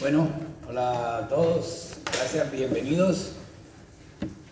[0.00, 0.28] Bueno,
[0.68, 3.32] hola a todos, gracias, bienvenidos.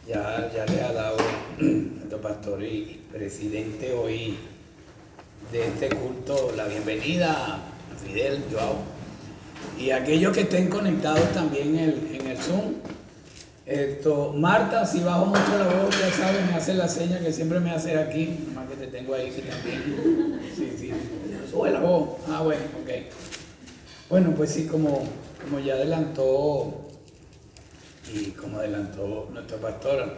[0.07, 1.17] Ya, ya le ha dado
[1.59, 4.39] nuestro pastor y presidente hoy
[5.51, 7.61] de este culto la bienvenida a
[8.07, 8.77] Fidel Joao.
[9.79, 12.75] Y aquellos que estén conectados también en el, en el Zoom.
[13.67, 17.59] Esto, Marta, si bajo mucho la voz, ya saben, me hace la seña que siempre
[17.59, 20.41] me hace aquí, más que te tengo ahí que también.
[20.55, 20.93] Sí, sí,
[21.51, 22.11] sube la voz.
[22.29, 22.91] Ah, bueno, ok.
[24.13, 25.05] Bueno, pues sí, como,
[25.43, 26.89] como ya adelantó
[28.13, 30.17] y como adelantó nuestro pastor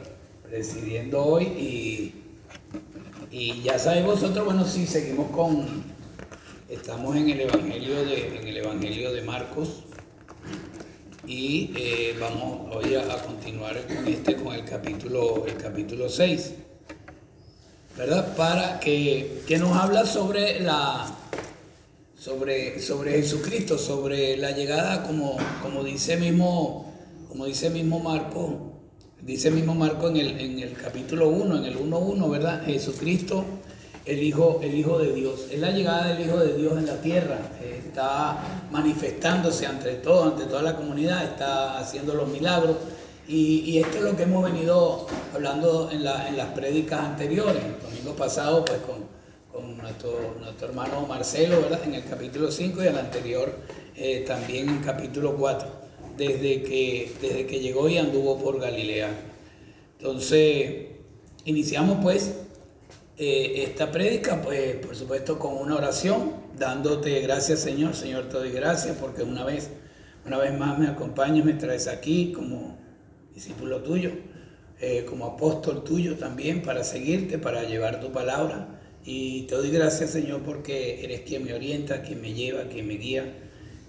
[0.48, 2.14] presidiendo hoy y,
[3.30, 5.84] y ya sabéis vosotros, bueno, sí, seguimos con,
[6.68, 9.84] estamos en el Evangelio de, en el Evangelio de Marcos
[11.26, 16.52] y eh, vamos hoy a, a, continuar con este, con el capítulo, el capítulo 6,
[17.96, 18.36] ¿verdad?
[18.36, 21.16] Para que, que nos habla sobre la,
[22.24, 26.90] sobre, sobre Jesucristo, sobre la llegada, como, como dice mismo,
[27.28, 28.72] como dice mismo Marco,
[29.20, 32.64] dice mismo Marco en el, en el capítulo 1, en el 1.1, ¿verdad?
[32.64, 33.44] Jesucristo,
[34.06, 35.48] el Hijo, el Hijo de Dios.
[35.50, 37.36] Es la llegada del Hijo de Dios en la tierra.
[37.62, 38.38] Está
[38.72, 42.76] manifestándose ante todo, ante toda la comunidad, está haciendo los milagros.
[43.28, 47.62] Y, y esto es lo que hemos venido hablando en, la, en las prédicas anteriores.
[47.62, 49.12] El domingo pasado, pues con,
[49.54, 51.80] con nuestro, nuestro hermano Marcelo, ¿verdad?
[51.84, 53.54] En el capítulo 5 y el anterior
[53.94, 55.68] eh, también en capítulo 4,
[56.16, 59.10] desde que, desde que llegó y anduvo por Galilea.
[59.98, 60.86] Entonces,
[61.44, 62.34] iniciamos pues
[63.16, 68.50] eh, esta prédica, pues por supuesto con una oración, dándote gracias Señor, Señor te doy
[68.50, 69.70] gracias porque una vez,
[70.26, 72.76] una vez más me acompañas, me traes aquí como
[73.32, 74.10] discípulo tuyo,
[74.80, 78.80] eh, como apóstol tuyo también para seguirte, para llevar tu palabra.
[79.06, 82.94] Y te doy gracias, Señor, porque eres quien me orienta, quien me lleva, quien me
[82.94, 83.34] guía,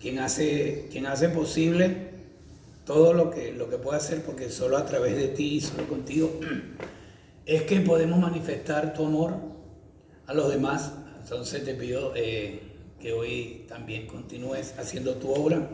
[0.02, 2.16] quien hace, quien hace posible
[2.86, 5.88] todo lo que, lo que puedo hacer, porque solo a través de ti y solo
[5.88, 6.40] contigo
[7.46, 9.36] es que podemos manifestar tu amor
[10.28, 10.92] a los demás.
[11.24, 12.60] Entonces te pido eh,
[13.00, 15.70] que hoy también continúes haciendo tu obra,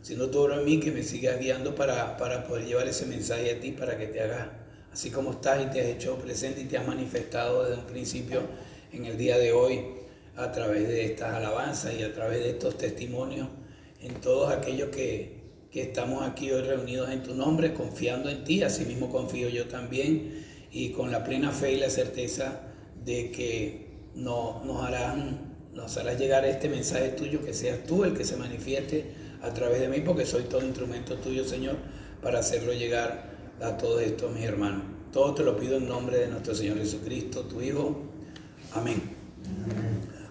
[0.00, 3.50] haciendo tu obra en mí, que me sigas guiando para, para poder llevar ese mensaje
[3.50, 4.46] a ti, para que te hagas
[4.92, 8.42] así como estás y te has hecho presente y te has manifestado desde un principio
[8.92, 9.80] en el día de hoy
[10.36, 13.48] a través de estas alabanzas y a través de estos testimonios
[14.00, 15.38] en todos aquellos que,
[15.70, 19.66] que estamos aquí hoy reunidos en tu nombre, confiando en ti, así mismo confío yo
[19.66, 22.60] también y con la plena fe y la certeza
[23.04, 28.14] de que no, nos, harán, nos harás llegar este mensaje tuyo, que seas tú el
[28.14, 29.06] que se manifieste
[29.42, 31.76] a través de mí, porque soy todo instrumento tuyo, Señor,
[32.22, 33.27] para hacerlo llegar
[33.60, 34.82] a todos estos mis hermanos.
[35.12, 38.02] Todo te lo pido en nombre de nuestro Señor Jesucristo, tu Hijo.
[38.72, 39.00] Amén.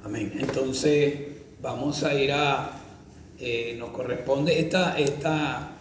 [0.04, 0.34] Amén.
[0.40, 1.16] Entonces,
[1.62, 2.72] vamos a ir a,
[3.40, 5.72] eh, nos corresponde, esta, esta,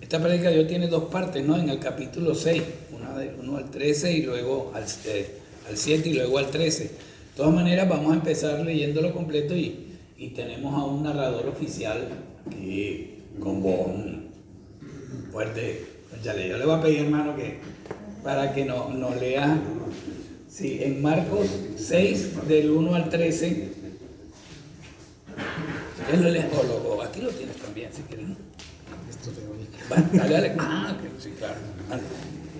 [0.00, 1.56] esta prédica Dios tiene dos partes, ¿no?
[1.56, 5.34] En el capítulo 6, una 1 al 13 y luego al, eh,
[5.68, 6.84] al 7 y luego al 13.
[6.84, 6.90] De
[7.36, 12.08] todas maneras, vamos a empezar leyéndolo completo y, y tenemos a un narrador oficial
[12.46, 13.88] aquí con voz
[15.30, 15.97] fuerte.
[16.22, 17.58] Ya le, yo le voy a pedir, hermano, que
[18.24, 19.58] para que nos no lea
[20.48, 21.46] sí, en Marcos
[21.76, 23.68] 6, del 1 al 13.
[26.12, 28.26] Él lo lee, o o aquí lo tienes también, si quieres.
[29.08, 29.68] Esto te oí.
[29.90, 30.54] Va, dale, dale.
[30.58, 31.54] Ah, que sí, claro.
[31.88, 32.02] Dale.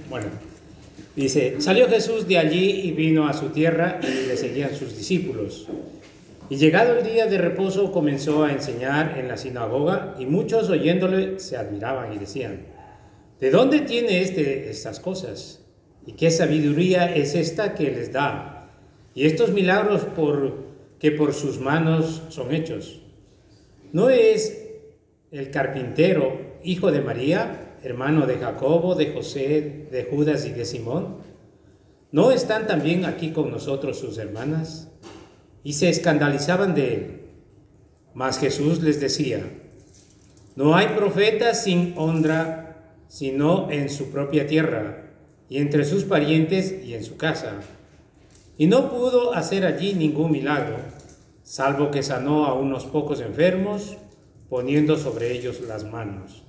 [0.09, 0.27] Bueno,
[1.17, 5.67] dice, salió Jesús de allí y vino a su tierra y le seguían sus discípulos.
[6.51, 11.41] Y llegado el día de reposo comenzó a enseñar en la sinagoga y muchos oyéndole
[11.41, 12.61] se admiraban y decían,
[13.41, 15.65] ¿de dónde tiene este estas cosas?
[16.06, 18.71] ¿Y qué sabiduría es esta que les da?
[19.15, 20.06] Y estos milagros
[20.99, 23.00] que por sus manos son hechos.
[23.93, 24.66] ¿No es
[25.31, 31.19] el carpintero hijo de María, hermano de Jacobo, de José, de Judas y de Simón?
[32.10, 34.91] ¿No están también aquí con nosotros sus hermanas?
[35.62, 37.21] Y se escandalizaban de él.
[38.15, 39.43] Mas Jesús les decía,
[40.56, 42.67] no hay profeta sin honra,
[43.09, 45.05] sino en su propia tierra,
[45.49, 47.55] y entre sus parientes y en su casa.
[48.59, 50.77] Y no pudo hacer allí ningún milagro,
[51.43, 53.97] salvo que sanó a unos pocos enfermos,
[54.51, 56.45] poniendo sobre ellos las manos.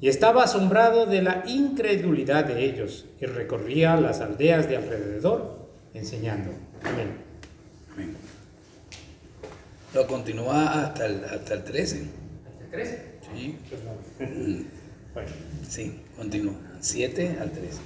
[0.00, 6.52] Y estaba asombrado de la incredulidad de ellos, y recorría las aldeas de alrededor enseñando.
[6.84, 7.08] Amén.
[7.92, 8.16] Amén.
[9.94, 12.08] Lo continúa hasta el, hasta el 13.
[12.46, 13.18] ¿Hasta el 13?
[13.34, 13.56] Sí,
[15.18, 15.32] Bueno.
[15.68, 16.54] sí, continúa.
[16.80, 17.80] 7 al 13.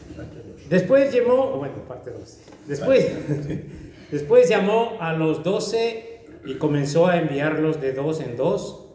[0.69, 2.39] Después llamó, bueno, parte 2.
[2.69, 3.11] Después,
[4.11, 8.87] después llamó a los doce y comenzó a enviarlos de dos en dos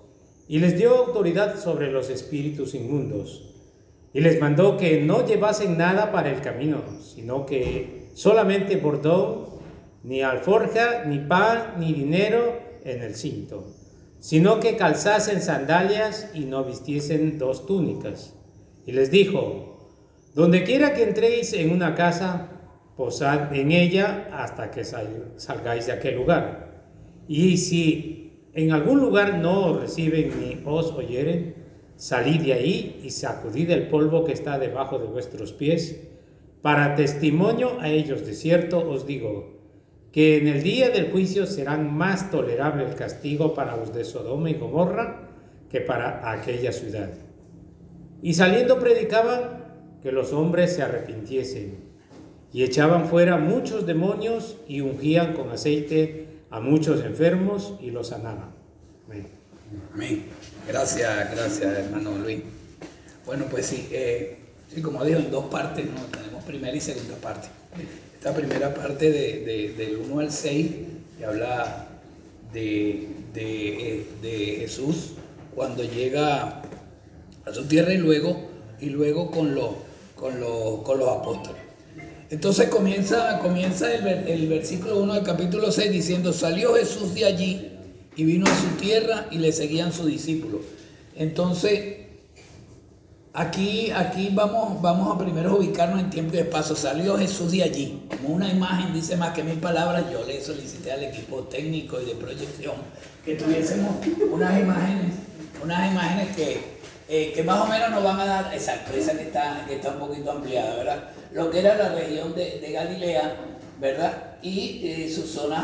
[0.47, 3.55] y les dio autoridad sobre los espíritus inmundos.
[4.13, 9.47] Y les mandó que no llevasen nada para el camino, sino que solamente bordón,
[10.03, 13.67] ni alforja, ni pan, ni dinero en el cinto,
[14.19, 18.33] sino que calzasen sandalias y no vistiesen dos túnicas.
[18.85, 19.89] Y les dijo,
[20.33, 22.49] donde quiera que entréis en una casa,
[22.95, 26.83] posad en ella hasta que salgáis de aquel lugar.
[27.27, 31.55] Y si en algún lugar no os reciben ni os oyeren,
[31.95, 35.99] salid de ahí y sacudid el polvo que está debajo de vuestros pies.
[36.61, 39.56] Para testimonio a ellos de cierto os digo,
[40.17, 44.49] que en el día del juicio serán más tolerable el castigo para los de Sodoma
[44.49, 45.29] y Gomorra
[45.69, 47.11] que para aquella ciudad.
[48.23, 51.75] Y saliendo predicaban que los hombres se arrepintiesen
[52.51, 58.55] y echaban fuera muchos demonios y ungían con aceite a muchos enfermos y los sanaban.
[59.93, 60.23] Amén.
[60.67, 62.41] Gracias, gracias hermano Luis.
[63.23, 64.39] Bueno, pues sí, eh,
[64.73, 66.01] sí como dijo, en dos partes, ¿no?
[66.05, 67.49] tenemos primera y segunda parte
[68.27, 70.67] esta primera parte de, del 1 al 6,
[71.17, 71.87] que habla
[72.51, 75.13] de, de, Jesús
[75.55, 76.61] cuando llega
[77.45, 78.49] a su tierra y luego,
[78.81, 79.69] y luego con, los,
[80.15, 80.33] con,
[80.83, 81.61] con los apóstoles.
[82.29, 87.71] Entonces comienza, comienza el, el, versículo 1 del capítulo 6 diciendo, salió Jesús de allí
[88.17, 90.61] y vino a su tierra y le seguían sus discípulos.
[91.15, 92.06] Entonces,
[93.33, 96.75] Aquí, aquí vamos, vamos a primero ubicarnos en tiempo y espacio.
[96.75, 98.07] Salió Jesús de allí.
[98.09, 102.05] Como una imagen dice más que mil palabras, yo le solicité al equipo técnico y
[102.05, 102.75] de proyección
[103.23, 103.97] que tuviésemos
[104.31, 105.13] unas imágenes,
[105.61, 106.61] unas imágenes que,
[107.09, 109.91] eh, que más o menos nos van a dar, exacto, esa que está, que está
[109.91, 111.03] un poquito ampliada, ¿verdad?
[111.33, 113.35] Lo que era la región de, Galilea,
[113.79, 114.37] ¿verdad?
[114.41, 115.61] Y eh, sus zonas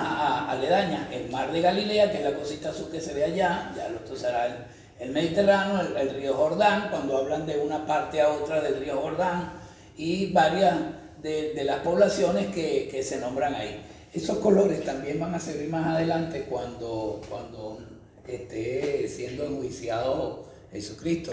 [0.49, 3.89] aledañas, el mar de Galilea, que es la cosita azul que se ve allá, ya
[3.89, 4.67] lo será
[4.99, 9.53] el Mediterráneo, el, río Jordán, cuando hablan de una parte a otra del río Jordán,
[9.97, 10.75] y varias
[11.21, 13.81] de, las poblaciones que, se nombran ahí.
[14.13, 17.79] Esos colores también van a servir más adelante cuando, cuando
[18.27, 21.31] esté siendo enjuiciado Jesucristo,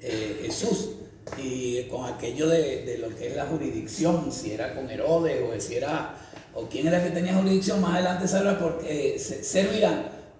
[0.00, 0.90] eh, Jesús,
[1.36, 5.76] y con aquello de, lo que es la jurisdicción, si era con Herodes o si
[5.76, 6.16] era,
[6.54, 9.18] o quién era que tenía jurisdicción, más adelante sabrá porque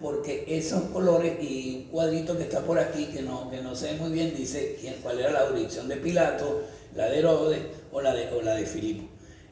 [0.02, 3.94] porque esos colores y un cuadrito que está por aquí, que no, que no sé
[3.94, 6.62] muy bien, dice quién, cuál era la jurisdicción de Pilato,
[6.94, 7.60] la de Herodes
[7.92, 9.04] o la de, o la de Filipo.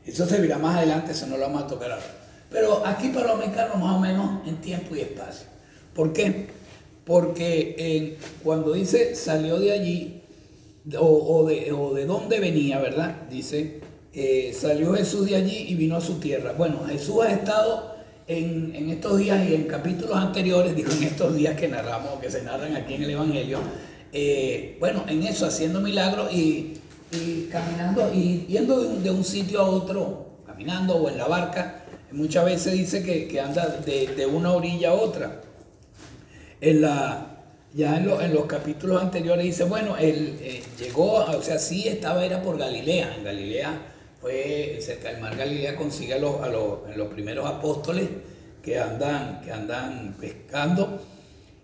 [0.04, 2.04] Eso se verá más adelante, eso no lo vamos a tocar ahora.
[2.50, 5.46] Pero aquí para ubicarnos más o menos en tiempo y espacio.
[5.94, 6.48] ¿Por qué?
[7.04, 10.22] Porque eh, cuando dice salió de allí,
[10.98, 13.28] o, de, o, de, dónde venía, ¿verdad?
[13.30, 13.80] Dice,
[14.12, 16.52] eh, salió Jesús de allí y vino a su tierra.
[16.52, 17.99] Bueno, Jesús ha estado
[18.30, 22.42] en, estos días y en capítulos anteriores, digo en estos días que narramos, que se
[22.42, 23.58] narran aquí en el Evangelio,
[24.12, 26.76] eh, bueno, en eso, haciendo milagros y,
[27.50, 31.82] caminando y yendo de un, sitio a otro, caminando o en la barca,
[32.12, 35.40] muchas veces dice que, anda de, una orilla a otra.
[36.60, 37.26] En la,
[37.74, 42.42] ya en, los capítulos anteriores dice, bueno, él eh, llegó, o sea, sí estaba, era
[42.42, 43.80] por Galilea, en Galilea
[44.20, 48.08] fue cerca del mar Galilea, consigue a los, a los, primeros apóstoles
[48.62, 51.00] que andan, que andan pescando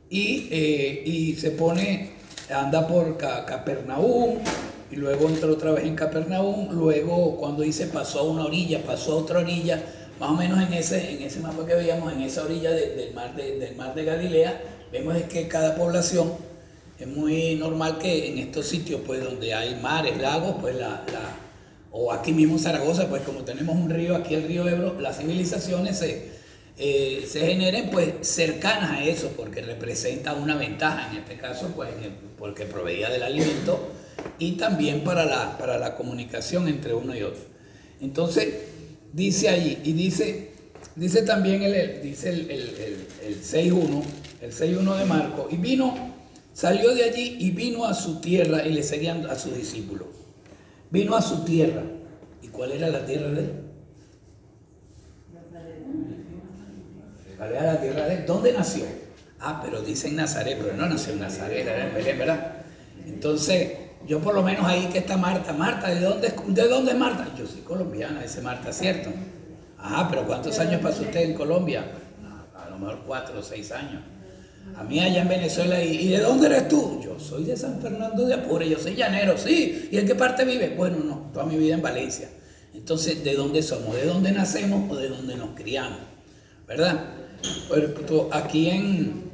[0.08, 2.12] y, eh, y se pone,
[2.48, 4.38] anda por Capernaum
[4.90, 9.12] y luego entra otra vez en Capernaum, luego cuando dice pasó a una orilla, pasó
[9.12, 9.82] a otra orilla,
[10.18, 13.36] más o menos en ese, en ese mapa que veíamos, en esa orilla del, mar
[13.36, 16.32] de, del mar de Galilea, vemos es que cada población
[16.98, 21.04] es muy normal que en estos sitios pues donde hay mares, lagos, pues la
[21.90, 25.98] o aquí mismo Zaragoza, pues como tenemos un río, aquí el río Ebro, las civilizaciones
[25.98, 26.30] se,
[26.78, 31.90] eh, se generen pues cercanas a eso, porque representa una ventaja, en este caso, pues
[32.38, 33.92] porque proveía del alimento
[34.38, 37.42] y también para la, para la comunicación entre uno y otro.
[38.00, 38.48] Entonces,
[39.12, 40.50] dice allí, y dice,
[40.96, 44.02] dice también el, dice el, el, el 6.1,
[44.42, 46.14] el 6.1 de Marco, y vino,
[46.52, 50.15] salió de allí y vino a su tierra y le seguían a sus discípulos.
[50.90, 51.82] Vino a su tierra.
[52.42, 53.52] ¿Y cuál era la tierra de él?
[57.36, 58.26] ¿Cuál era la tierra de él?
[58.26, 58.84] ¿Dónde nació?
[59.40, 61.66] Ah, pero dice en Nazaret, pero no nació en Nazaret,
[62.18, 62.54] ¿verdad?
[63.06, 63.72] Entonces,
[64.06, 65.52] yo por lo menos ahí que está Marta.
[65.52, 67.28] Marta, ¿de dónde, ¿de dónde es Marta?
[67.36, 69.10] Yo soy colombiana, dice Marta, ¿cierto?
[69.78, 71.84] Ah, pero ¿cuántos años pasó usted en Colombia?
[72.54, 74.02] a lo mejor cuatro o seis años.
[74.74, 77.00] A mí allá en Venezuela, ¿y, de dónde eres tú?
[77.02, 79.88] Yo soy de San Fernando de Apure, yo soy llanero, sí.
[79.90, 80.74] ¿Y en qué parte vive?
[80.76, 82.28] Bueno, no, toda mi vida en Valencia.
[82.74, 83.94] Entonces, ¿de dónde somos?
[83.94, 86.00] ¿De dónde nacemos o de dónde nos criamos?
[86.66, 87.06] ¿Verdad?
[87.68, 87.84] Pues,
[88.32, 89.30] aquí en,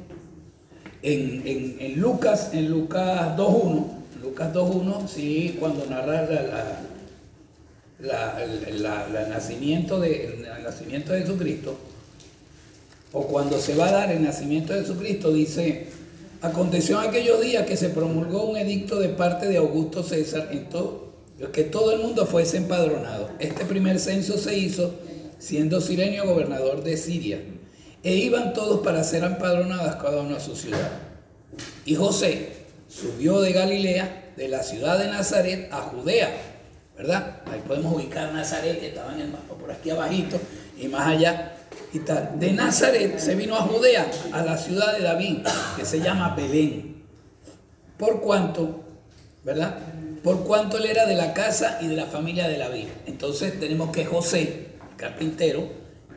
[1.01, 3.87] En, Lucas, en Lucas 2.1,
[4.21, 6.25] Lucas 2.1, sí, cuando narra
[7.99, 8.81] la, el
[9.29, 11.77] nacimiento de, el nacimiento de Jesucristo,
[13.13, 15.87] o cuando se va a dar el nacimiento de Jesucristo, dice,
[16.41, 20.67] aconteció en aquellos días que se promulgó un edicto de parte de Augusto César en
[20.67, 21.13] todo,
[21.53, 23.29] que todo el mundo fuese empadronado.
[23.39, 24.95] Este primer censo se hizo
[25.37, 27.39] siendo Sirenio gobernador de Siria,
[28.01, 30.91] e iban todos para ser empadronados cada uno a su ciudad.
[31.85, 32.49] Y José
[32.89, 36.31] subió de Galilea, de la ciudad de Nazaret, a Judea,
[36.97, 37.41] ¿verdad?
[37.45, 40.39] Ahí podemos ubicar Nazaret, que estaba en el mapa por aquí abajito,
[40.79, 41.55] y más allá
[41.93, 45.45] De Nazaret se vino a Judea, a la ciudad de David,
[45.77, 47.03] que se llama Belén.
[47.97, 48.83] Por cuanto,
[49.43, 49.77] ¿verdad?
[50.23, 52.87] Por cuanto él era de la casa y de la familia de David.
[53.05, 55.69] Entonces tenemos que José, carpintero,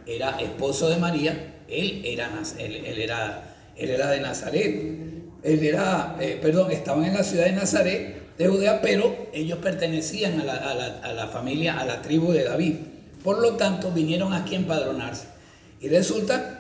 [0.06, 3.42] era esposo de María, él era, él, era,
[3.76, 4.96] él era de Nazaret.
[5.42, 10.40] Él era, eh, perdón, estaban en la ciudad de Nazaret, de Judea, pero ellos pertenecían
[10.40, 12.76] a la, a la familia, a la tribu de David.
[13.22, 15.35] Por lo tanto, vinieron aquí a empadronarse.
[15.80, 16.58] Y resulta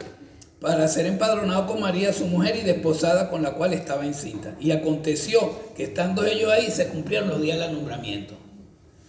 [0.60, 4.54] para ser empadronado con María, su mujer, y desposada con la cual estaba encinta.
[4.58, 8.34] Y aconteció que estando ellos ahí, se cumplieron los días del nombramiento.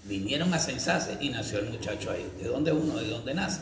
[0.06, 2.26] Vinieron a censarse y nació el muchacho ahí.
[2.42, 2.98] ¿De dónde uno?
[2.98, 3.62] ¿De dónde nace?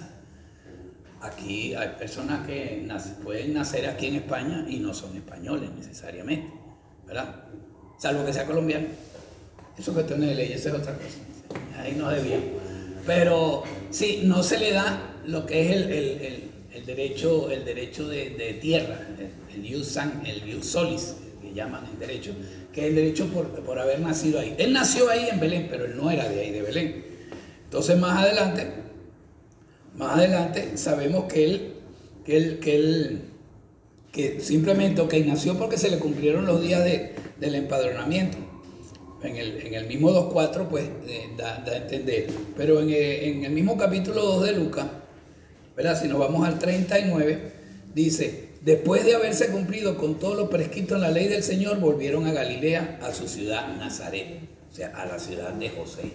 [1.22, 2.88] Aquí hay personas que
[3.24, 6.54] pueden nacer aquí en España y no son españoles necesariamente,
[7.08, 7.44] ¿verdad?
[7.98, 8.88] Salvo que sea colombiano.
[9.78, 11.18] Eso que de ley, esa es otra cosa.
[11.80, 12.65] Ahí no es bien.
[13.06, 19.00] Pero sí, no se le da lo que es el, derecho, el derecho de, tierra,
[19.54, 22.32] el, el san, el solis, que llaman el derecho,
[22.74, 24.56] que es el derecho por, haber nacido ahí.
[24.58, 27.06] Él nació ahí en Belén, pero él no era de ahí, de Belén.
[27.66, 28.68] Entonces más adelante,
[29.96, 31.74] más adelante sabemos que él,
[32.26, 33.22] que él, que él,
[34.12, 36.84] que simplemente, ok, nació porque se le cumplieron los días
[37.40, 38.38] del empadronamiento.
[39.24, 42.28] En el, en el mismo 2.4, pues eh, da, a entender.
[42.56, 44.86] Pero en, en el mismo capítulo 2 de Lucas,
[46.00, 47.52] si nos vamos al 39,
[47.94, 52.26] dice, después de haberse cumplido con todo lo prescrito en la ley del Señor, volvieron
[52.26, 54.40] a Galilea, a su ciudad Nazaret,
[54.72, 56.12] o sea, a la ciudad de José.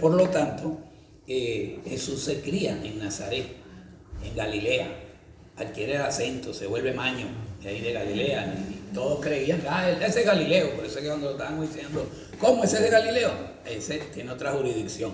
[0.00, 0.78] por lo tanto,
[1.28, 3.46] eh, Jesús se cría en Nazaret,
[4.24, 4.88] en Galilea,
[5.56, 7.26] adquiere el acento, se vuelve maño,
[7.62, 11.08] de ahí de Galilea, y todos creían, ah, ese es Galileo, por eso es que
[11.08, 12.06] cuando lo estaban diciendo,
[12.38, 13.30] ¿cómo ese es de Galileo?
[13.64, 15.12] Ese tiene otra jurisdicción,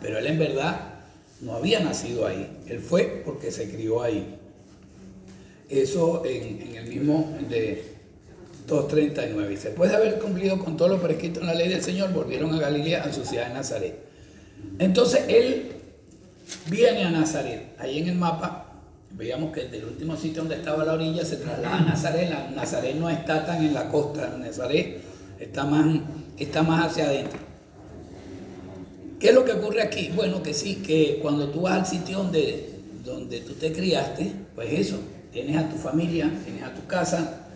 [0.00, 0.94] pero él en verdad
[1.40, 4.38] no había nacido ahí, él fue porque se crió ahí.
[5.68, 7.82] Eso en, el mismo de
[8.68, 9.52] 2.39.
[9.52, 12.54] Y después de haber cumplido con todo lo prescrito en la ley del Señor, volvieron
[12.54, 13.96] a Galilea, a su ciudad de Nazaret.
[14.78, 15.72] Entonces él
[16.66, 17.74] viene a Nazaret.
[17.78, 18.65] Ahí en el mapa
[19.16, 22.30] veíamos que del último sitio donde estaba la orilla se traslada a Nazaret.
[22.54, 25.00] Nazaret no está tan en la costa, Nazaret
[25.40, 25.86] está más,
[26.38, 27.38] está más hacia adentro.
[29.18, 30.10] ¿Qué es lo que ocurre aquí?
[30.14, 34.68] Bueno, que sí, que cuando tú vas al sitio donde, donde tú te criaste, pues
[34.72, 34.98] eso,
[35.32, 37.46] tienes a tu familia, tienes a tu casa,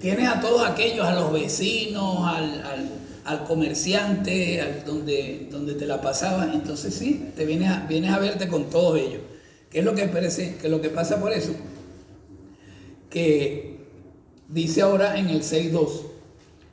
[0.00, 2.26] tienes a todos aquellos, a los vecinos,
[3.24, 8.48] al, comerciante, al, donde, donde te la pasaba, entonces sí, te vienes vienes a verte
[8.48, 9.20] con todos ellos.
[9.70, 11.52] ¿Qué es lo que, parece, que lo que pasa por eso?
[13.10, 13.76] Que
[14.48, 16.02] dice ahora en el 6.2,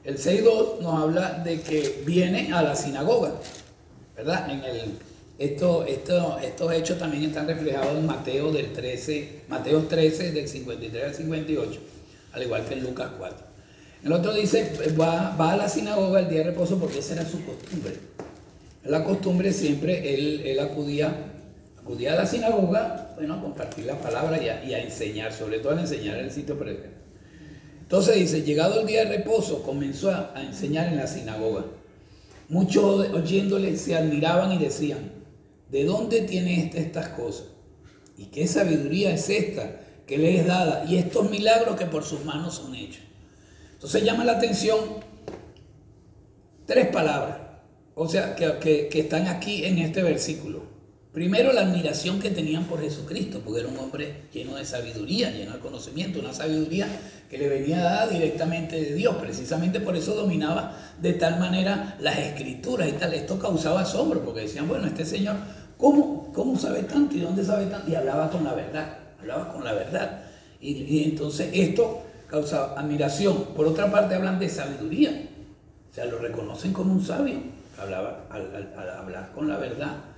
[0.04, 3.34] el 6.2 nos habla de que viene a la sinagoga.
[4.16, 4.50] ¿verdad?
[4.50, 4.82] En el,
[5.40, 11.04] esto, esto, estos hechos también están reflejados en Mateo del 13, Mateo 13 del 53
[11.04, 11.80] al 58,
[12.34, 13.38] al igual que en Lucas 4.
[14.04, 17.26] El otro dice, va, va a la sinagoga el día de reposo porque esa era
[17.26, 17.94] su costumbre.
[18.84, 21.33] La costumbre siempre, él, él acudía,
[21.84, 25.60] acudía a la sinagoga, bueno, a compartir la palabra y a, y a enseñar, sobre
[25.60, 26.92] todo a enseñar en el sitio presente.
[27.82, 31.66] Entonces dice, llegado el día de reposo, comenzó a enseñar en la sinagoga.
[32.50, 35.12] Muchos oyéndole se admiraban y decían,
[35.70, 37.48] ¿de dónde tiene este estas cosas?
[38.18, 40.86] ¿Y qué sabiduría es esta que le es dada?
[40.88, 43.04] Y estos milagros que por sus manos son hechos.
[43.74, 44.80] Entonces llama la atención
[46.66, 47.38] tres palabras,
[47.96, 50.73] o sea, que, que están aquí en este versículo.
[51.14, 55.54] Primero, la admiración que tenían por Jesucristo, porque era un hombre lleno de sabiduría, lleno
[55.54, 56.88] de conocimiento, una sabiduría
[57.30, 59.18] que le venía dada directamente de Dios.
[59.18, 63.14] Precisamente por eso dominaba de tal manera las escrituras y tal.
[63.14, 65.36] Esto causaba asombro, porque decían, bueno, este señor,
[65.78, 67.92] ¿cómo, cómo sabe tanto y dónde sabe tanto?
[67.92, 70.24] Y hablaba con la verdad, hablaba con la verdad.
[70.60, 73.54] Y, entonces esto causaba admiración.
[73.56, 75.30] Por otra parte, hablan de sabiduría.
[75.92, 77.36] O sea, lo reconocen como un sabio.
[77.80, 80.13] Hablaba al hablar con la verdad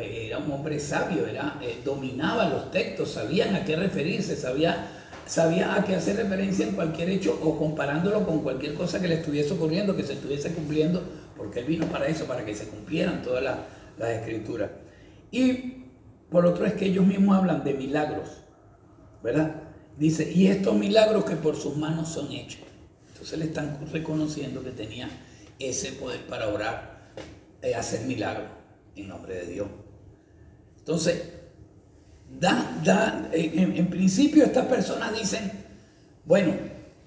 [0.00, 4.88] era un hombre sabio, era, eh, dominaba los textos, sabían a qué referirse, sabía
[5.26, 9.14] sabía a qué hacer referencia en cualquier hecho o comparándolo con cualquier cosa que le
[9.14, 11.02] estuviese ocurriendo, que se estuviese cumpliendo,
[11.36, 13.58] porque él vino para eso, para que se cumplieran todas las,
[14.10, 14.68] escrituras.
[15.30, 15.84] Y
[16.28, 18.28] por otro es que ellos mismos hablan de milagros,
[19.22, 19.62] ¿verdad?
[19.96, 22.62] Dice, y estos milagros que por sus manos son hechos.
[23.12, 25.08] Entonces le están reconociendo que tenía
[25.58, 27.12] ese poder para orar,
[27.62, 28.61] y hacer milagros
[28.96, 29.68] en nombre de Dios.
[30.78, 31.22] Entonces,
[32.38, 35.52] da, da, en, principio estas personas dicen,
[36.24, 36.52] bueno,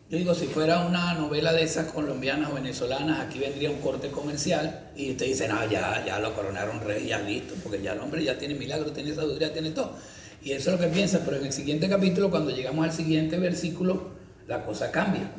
[0.09, 4.09] yo digo, si fuera una novela de esas colombianas o venezolanas, aquí vendría un corte
[4.11, 7.99] comercial y usted dice, no, ya, ya lo coronaron rey, ya listo, porque ya el
[7.99, 9.95] hombre ya tiene milagro, tiene sabiduría, tiene todo.
[10.43, 13.39] Y eso es lo que piensa, pero en el siguiente capítulo, cuando llegamos al siguiente
[13.39, 14.11] versículo,
[14.47, 15.31] la cosa cambia.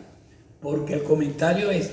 [0.60, 1.92] Porque el comentario es,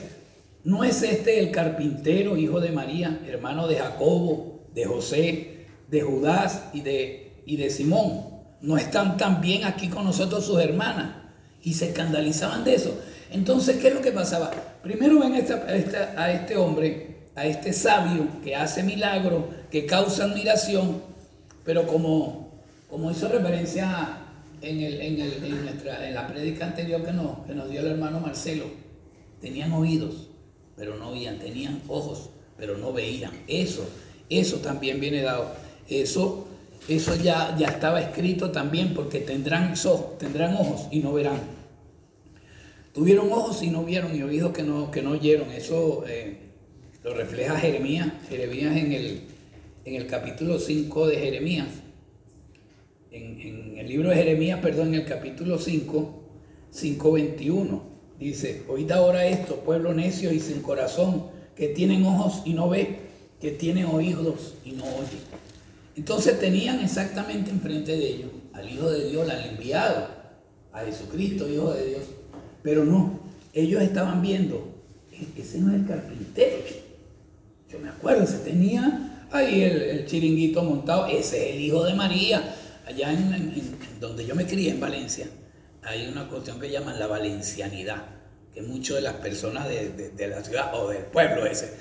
[0.63, 6.65] ¿no es este el carpintero, hijo de María, hermano de Jacobo, de José, de Judas
[6.73, 8.25] y de, y de Simón?
[8.61, 11.15] ¿No están también aquí con nosotros sus hermanas?
[11.61, 12.97] Y se escandalizaban de eso.
[13.31, 14.51] Entonces, ¿qué es lo que pasaba?
[14.81, 21.01] Primero ven a este hombre, a este sabio que hace milagros, que causa admiración,
[21.63, 22.43] pero como
[22.93, 24.19] como hizo referencia
[24.61, 28.19] en, el, en, el, en, la prédica anterior que nos, que nos dio el hermano
[28.19, 28.65] Marcelo,
[29.41, 30.29] tenían oídos,
[30.75, 33.31] pero no oían, tenían ojos, pero no veían.
[33.47, 33.85] Eso,
[34.29, 35.51] eso también viene dado.
[35.89, 36.47] Eso,
[36.87, 39.73] eso ya, ya estaba escrito también porque tendrán
[40.19, 41.39] tendrán ojos y no verán.
[42.93, 45.51] Tuvieron ojos y no vieron y oídos que no, que no oyeron.
[45.51, 46.37] Eso eh,
[47.03, 49.21] lo refleja Jeremías, Jeremías en el,
[49.85, 51.67] en el capítulo 5 de Jeremías
[53.13, 56.23] en, el libro de Jeremías, perdón, en el capítulo 5,
[56.73, 57.81] 5.21,
[58.25, 62.99] dice, oíd ahora esto, pueblo necio y sin corazón, que tienen ojos y no ve,
[63.39, 65.19] que tienen oídos y no oye.
[65.95, 70.07] Entonces tenían exactamente enfrente de ellos al Hijo de Dios, al enviado,
[70.71, 72.01] a Jesucristo, Hijo de Dios.
[72.61, 73.19] Pero no,
[73.53, 74.73] ellos estaban viendo,
[75.11, 76.57] e-, ese no es el carpintero.
[77.71, 81.93] Yo me acuerdo, se tenía ahí el, el chiringuito montado, ese es el Hijo de
[81.93, 85.27] María allá en, donde yo me crié, en Valencia,
[85.81, 88.03] hay una cuestión que llaman la valencianidad,
[88.53, 91.73] que muchas de las personas de, la ciudad o del pueblo ese,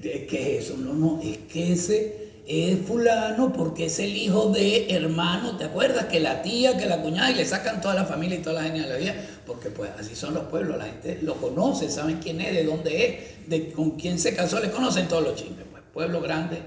[0.00, 0.76] ¿qué es eso?
[0.76, 6.06] No, no, es que ese es fulano porque es el hijo de hermano, ¿te acuerdas?
[6.06, 8.68] Que la tía, que la cuñada, y le sacan toda la familia y toda la
[8.68, 9.14] genealogía,
[9.46, 13.06] porque pues así son los pueblos, la gente lo conoce, saben quién es, de dónde
[13.06, 16.58] es, de con quién se casó, le conocen todos los chismes, pues pueblo grande.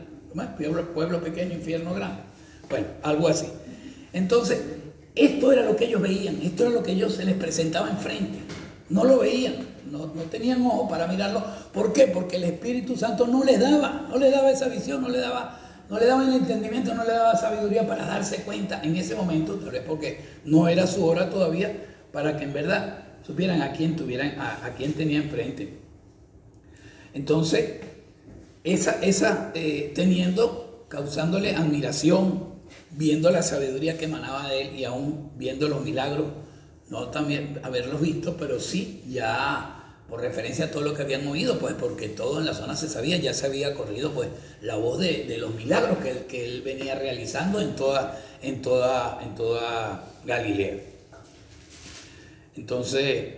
[0.57, 2.21] Pueblo, pueblo pequeño, infierno grande.
[2.69, 3.45] Bueno, algo así.
[4.11, 4.59] Entonces,
[5.15, 8.39] esto era lo que ellos veían, esto era lo que ellos se les presentaba enfrente.
[8.89, 9.55] No lo veían,
[9.91, 11.43] no, tenían ojo para mirarlo.
[11.73, 12.07] ¿Por qué?
[12.07, 15.59] Porque el Espíritu Santo no les daba, no les daba esa visión, no les daba,
[15.89, 19.55] no le daba el entendimiento, no le daba sabiduría para darse cuenta en ese momento,
[19.55, 21.71] tal vez porque no era su hora todavía,
[22.11, 25.79] para que en verdad supieran a quién tuvieran, a, quién tenían enfrente.
[27.13, 27.77] Entonces,
[28.63, 32.55] esa, esa eh, teniendo, causándole admiración,
[32.91, 36.27] viendo la sabiduría que emanaba de él y aún viendo los milagros,
[36.89, 41.57] no también haberlos visto, pero sí ya por referencia a todo lo que habían oído,
[41.57, 44.29] pues porque todo en la zona se sabía, ya se había corrido pues
[44.61, 49.33] la voz de, los milagros que, que, él venía realizando en toda, en toda, en
[49.33, 50.77] toda Galilea.
[52.55, 53.33] Entonces,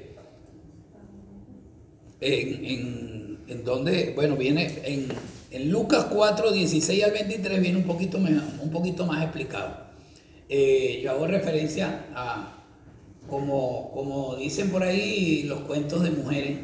[2.19, 5.07] en, en donde, bueno, viene en
[5.51, 9.87] en Lucas 4, 16 al 23 viene un poquito, un poquito más explicado.
[10.49, 12.56] Eh, yo hago referencia a,
[13.29, 16.59] como, como dicen por ahí, los cuentos de mujeres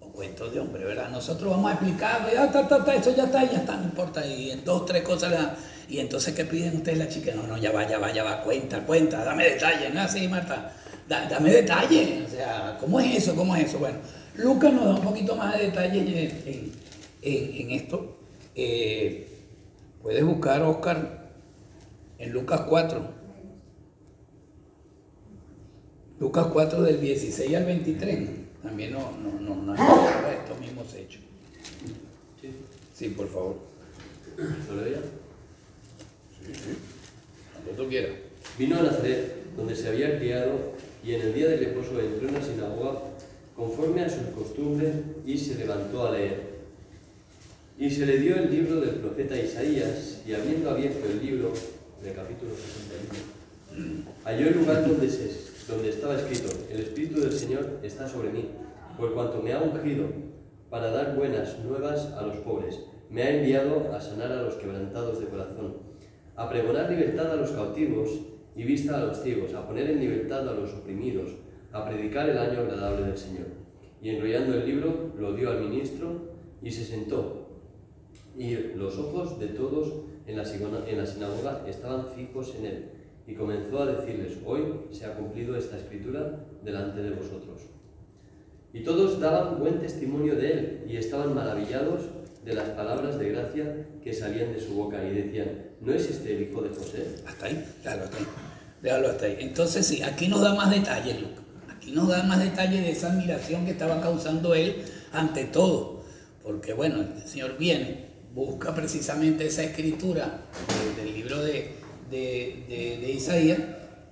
[0.00, 1.10] o cuentos de hombres, ¿verdad?
[1.10, 4.26] Nosotros vamos a explicar, ya está, está, eso ya está, ya está, no importa.
[4.26, 5.32] Y en dos, tres cosas.
[5.88, 7.32] Y entonces, ¿qué piden ustedes la chica?
[7.34, 10.00] No, no, ya va, ya va, ya va, cuenta, cuenta, dame detalle, ¿no?
[10.00, 10.72] Así, Marta,
[11.08, 12.24] dame detalle.
[12.26, 13.34] O sea, ¿cómo es eso?
[13.34, 13.78] ¿Cómo es eso?
[13.78, 13.98] Bueno,
[14.36, 16.72] Lucas nos da un poquito más de detalle en
[17.22, 18.16] en, esto.
[18.54, 19.28] Eh,
[20.02, 21.30] puedes buscar, Oscar,
[22.18, 23.21] en Lucas 4.
[26.22, 28.28] Lucas 4 del 16 al 23.
[28.62, 31.20] También no, no, no, no estos mismos hechos.
[32.94, 33.56] Sí, por favor.
[34.36, 35.00] ¿Lo leo ya?
[36.46, 36.76] Sí, sí.
[37.52, 38.12] Cuando tú quieras.
[38.56, 42.34] Vino a Nazaret, donde se había criado, y en el día del reposo entró en
[42.34, 43.00] la sinagoga
[43.56, 44.94] conforme a sus costumbres
[45.26, 46.52] y se levantó a leer.
[47.76, 51.52] Y se le dio el libro del profeta Isaías, y habiendo abierto el libro,
[52.00, 57.78] del capítulo 61, halló el lugar donde, se, donde estaba escrito, el Espíritu del Señor
[57.82, 58.48] está sobre mí,
[58.96, 60.06] por cuanto me ha ungido
[60.70, 65.20] para dar buenas nuevas a los pobres, me ha enviado a sanar a los quebrantados
[65.20, 65.76] de corazón,
[66.36, 68.10] a pregonar libertad a los cautivos
[68.56, 71.30] y vista a los ciegos, a poner en libertad a los oprimidos,
[71.72, 73.46] a predicar el año agradable del Señor.
[74.02, 77.48] Y enrollando el libro, lo dio al ministro y se sentó.
[78.36, 79.92] Y los ojos de todos
[80.26, 82.90] en la, en sinagoga estaban fijos en él.
[83.32, 87.62] Y comenzó a decirles, hoy se ha cumplido esta escritura delante de vosotros.
[88.74, 92.02] Y todos daban buen testimonio de él y estaban maravillados
[92.44, 95.48] de las palabras de gracia que salían de su boca y decían,
[95.80, 97.06] ¿no es este el hijo de José?
[97.26, 98.26] Hasta ahí, déjalo hasta ahí.
[98.82, 99.36] Déjalo hasta ahí.
[99.40, 101.44] Entonces sí, aquí nos da más detalles, Lucas.
[101.74, 106.02] Aquí nos da más detalles de esa admiración que estaba causando él ante todo.
[106.42, 110.42] Porque bueno, el Señor viene, busca precisamente esa escritura
[110.98, 111.81] del, libro de,
[112.12, 113.58] de, Isaías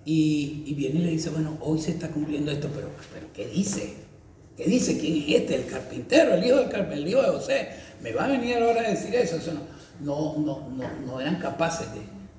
[0.05, 3.95] y, viene y le dice, bueno, hoy se está cumpliendo esto, pero, pero ¿qué dice?
[4.57, 4.99] ¿Qué dice?
[4.99, 5.55] ¿Quién es este?
[5.55, 7.69] El carpintero, el hijo del carpintero, el hijo de José
[8.03, 9.37] me va a venir ahora a decir eso.
[9.37, 9.53] eso
[10.01, 11.87] no, no, no, no, eran capaces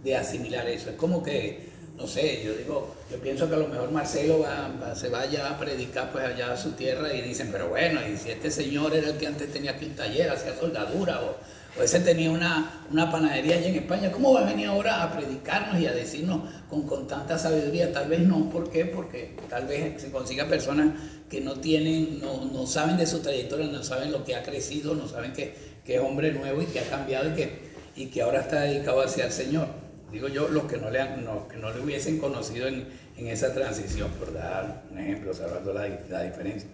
[0.04, 0.90] de, asimilar eso.
[0.90, 4.96] Es como que, no sé, yo digo, yo pienso que a lo mejor Marcelo va,
[4.96, 8.32] se vaya a predicar pues allá a su tierra y dicen, pero bueno, y si
[8.32, 11.36] este señor era el que antes tenía aquí un taller, hacía soldadura o,
[11.78, 15.12] o ese tenía una, una, panadería allá en España, ¿cómo va a venir ahora a
[15.14, 17.94] predicarnos y a decirnos con, con tanta sabiduría?
[17.94, 18.86] Tal vez no, ¿por qué?
[18.86, 20.90] Porque tal vez se consiga personas
[21.30, 24.96] que no tienen, no, no, saben de su trayectoria, no saben lo que ha crecido,
[24.96, 25.56] no saben que,
[25.86, 27.60] que, es hombre nuevo y que ha cambiado y que,
[27.96, 29.68] y que ahora está dedicado hacia el Señor.
[30.12, 33.54] Digo yo, los que no le, han, que no le hubiesen conocido en, en, esa
[33.54, 36.70] transición, por dar un ejemplo, salvando la, la diferencia.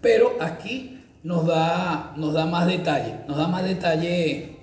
[0.00, 4.56] Pero aquí nos da, nos da más detalle, nos da más detalle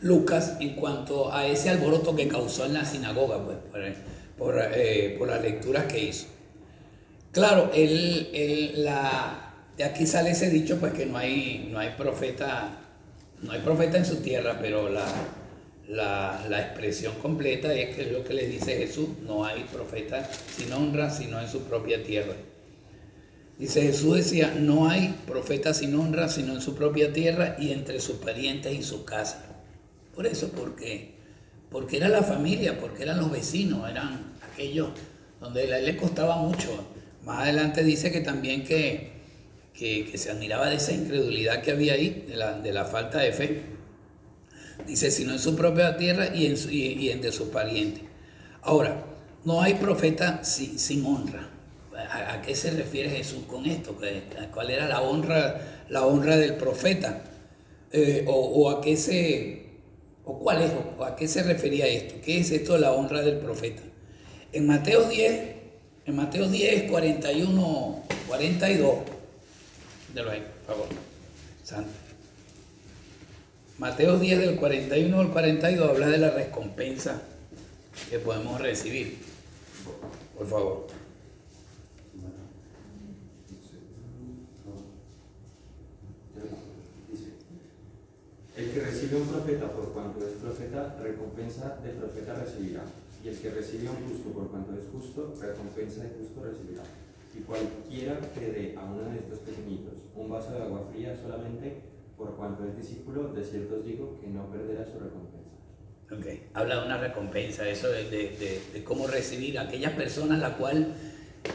[0.00, 5.16] Lucas en cuanto a ese alboroto que causó en la sinagoga, pues, por, por, eh,
[5.18, 6.26] por las lecturas que hizo.
[7.32, 12.78] Claro, la, de aquí sale ese dicho, pues que no hay, no hay profeta,
[13.42, 15.06] no hay profeta en su tierra, pero la,
[15.88, 20.72] la, expresión completa es que es lo que le dice Jesús, no hay profeta sin
[20.72, 22.34] honra, sino en su propia tierra.
[23.58, 28.00] Dice Jesús decía, no hay profeta sin honra, sino en su propia tierra y entre
[28.00, 29.44] sus parientes y su casa.
[30.14, 31.14] Por eso, porque,
[31.70, 34.90] porque era la familia, porque eran los vecinos, eran aquellos
[35.40, 36.86] donde él le costaba mucho
[37.28, 39.10] más adelante dice que también que,
[39.74, 43.32] que, se admiraba de esa incredulidad que había ahí, de la, de la falta de
[43.32, 43.62] fe.
[44.86, 48.02] Dice, sino en su propia tierra y en, y, en de sus parientes.
[48.62, 49.04] Ahora,
[49.44, 51.50] no hay profeta sin, sin honra.
[51.98, 53.96] ¿A, qué se refiere Jesús con esto?
[54.54, 57.24] ¿Cuál era la honra, la honra del profeta?
[57.90, 59.66] Eh, o, a qué se,
[60.24, 62.16] o cuál es, o a qué se refería esto?
[62.24, 63.82] ¿Qué es esto de la honra del profeta?
[64.52, 65.40] En Mateo 10,
[66.06, 68.94] en Mateo 10, 41, 42.
[70.14, 70.88] Déjalo ahí, por favor.
[71.64, 71.90] Santo.
[73.78, 77.22] Mateo 10 del 41 al 42 habla de la recompensa
[78.10, 79.18] que podemos recibir.
[80.36, 80.97] Por favor.
[88.58, 92.82] El que recibe un profeta por cuanto es profeta, recompensa de profeta recibirá
[93.22, 96.82] y el que recibe a un justo por cuanto es justo, recompensa de justo recibirá.
[97.38, 101.82] Y cualquiera que dé a uno de estos pequeñitos un vaso de agua fría solamente
[102.16, 105.54] por cuanto es discípulo, de cierto os digo que no perderá su recompensa.
[106.10, 110.94] Ok, habla de una recompensa, eso de, de, cómo recibir a aquellas personas la cual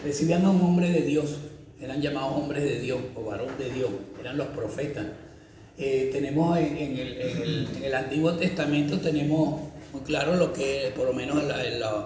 [0.06, 1.38] recibían a un hombre de Dios,
[1.82, 3.90] eran llamados hombres de Dios o varón de Dios,
[4.22, 5.08] eran los profetas.
[5.78, 10.54] Eh, tenemos en, en, el, en, el, en el Antiguo Testamento tenemos muy claro lo
[10.54, 11.44] que, por lo menos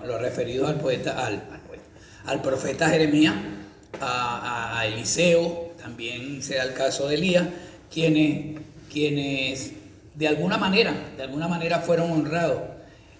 [0.06, 1.44] lo, referido al poeta, al,
[2.26, 3.36] al, profeta Jeremías,
[4.00, 7.48] a, Eliseo, también sea el caso de Elías,
[7.92, 9.74] quienes, quienes
[10.16, 12.62] de alguna manera, de alguna manera fueron honrados.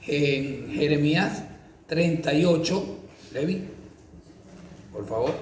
[0.06, 1.44] En Jeremías
[1.88, 3.00] 38,
[3.34, 3.64] Levi,
[4.94, 5.34] por favor.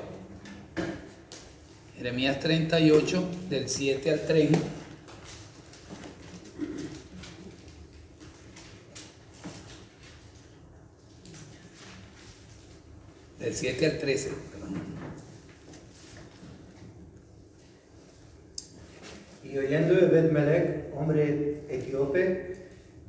[1.98, 4.50] Jeremías 38, del 7 al 3.
[13.46, 14.32] Del 7 al 13.
[19.44, 22.56] Y oyendo Ebed-Melech, hombre etíope,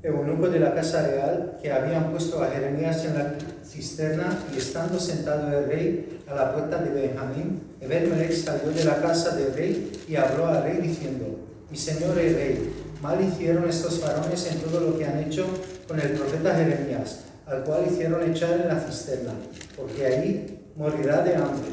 [0.02, 5.00] eunuco de la casa real, que habían puesto a Jeremías en la cisterna, y estando
[5.00, 9.90] sentado el rey a la puerta de Benjamín, Ebed-Melech salió de la casa del rey
[10.06, 11.24] y habló al rey diciendo,
[11.70, 15.46] Mi señor el rey, mal hicieron estos varones en todo lo que han hecho
[15.88, 19.32] con el profeta Jeremías al cual hicieron echar en la cisterna,
[19.76, 21.68] porque allí morirá de hambre,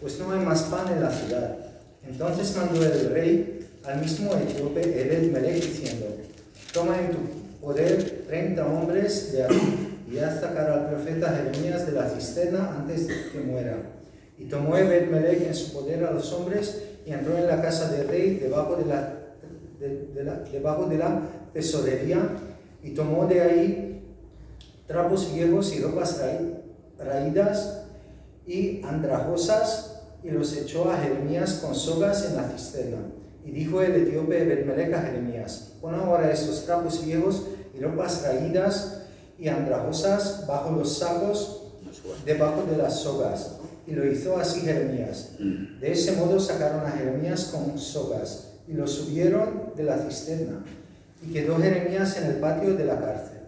[0.00, 1.56] pues no hay más pan en la ciudad.
[2.08, 6.06] Entonces mandó el rey al mismo etíope Ered Melech diciendo,
[6.72, 7.18] toma en tu
[7.60, 13.06] poder treinta hombres de aquí y haz sacar al profeta Jeremías de la cisterna antes
[13.08, 13.76] de que muera.
[14.38, 18.06] Y tomó Ebed-Melech en su poder a los hombres y entró en la casa del
[18.08, 19.14] rey debajo de la,
[19.80, 20.98] de- de de
[21.52, 22.20] tesorería
[22.82, 24.02] y tomó de ahí
[24.86, 26.54] trapos viejos y ropas raí-
[26.98, 27.82] raídas
[28.46, 32.98] y andrajosas y los echó a Jeremías con sogas en la cisterna.
[33.44, 39.02] Y dijo el etíope Ebed-Melech a Jeremías, pon ahora estos trapos viejos y ropas raídas
[39.38, 41.62] y andrajosas bajo los sacos
[42.24, 43.52] debajo de las sogas.
[43.86, 45.30] Y lo hizo así Jeremías.
[45.38, 50.62] De ese modo sacaron a Jeremías con sogas y lo subieron de la cisterna.
[51.26, 53.38] Y quedó Jeremías en el patio de la cárcel.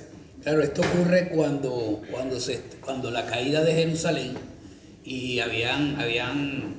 [0.00, 0.17] Vale.
[0.42, 4.34] Claro, esto ocurre cuando, cuando, se, cuando la caída de Jerusalén
[5.04, 6.76] y habían, habían,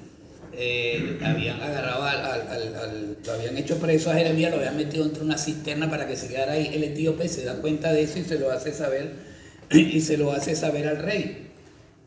[0.54, 5.38] eh, habían agarrado al, lo habían hecho preso a Jeremías, lo habían metido entre una
[5.38, 6.72] cisterna para que se quedara ahí.
[6.74, 9.14] El etíope se da cuenta de eso y se lo hace saber,
[9.72, 11.50] y se lo hace saber al rey,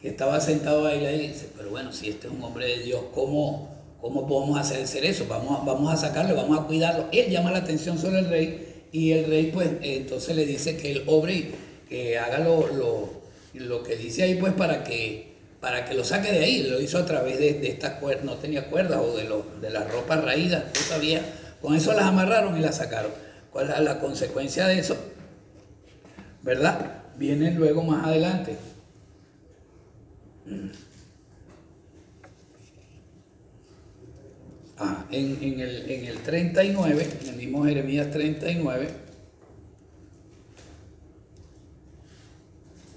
[0.01, 3.03] que estaba sentado ahí y dice, pero bueno, si este es un hombre de Dios,
[3.13, 5.27] ¿cómo, cómo podemos hacer, eso?
[5.29, 7.09] Vamos, vamos a sacarlo, vamos a cuidarlo.
[7.13, 10.93] Él llama la atención sobre el rey y el rey pues entonces le dice que
[10.93, 11.55] él obre y
[11.89, 13.11] que haga lo, lo,
[13.55, 16.63] lo que dice ahí pues para que, para que lo saque de ahí.
[16.65, 19.71] Lo hizo a través de, de estas cuerdas, no tenía cuerdas o de, lo, de
[19.71, 21.23] las ropas raídas, tú sabías.
[21.61, 23.13] Con eso las amarraron y las sacaron.
[23.51, 24.97] ¿Cuál es la consecuencia de eso?
[26.43, 27.03] ¿Verdad?
[27.17, 28.57] Viene luego más adelante.
[34.79, 38.89] Ah, en, el, en el 39, en el mismo Jeremías 39,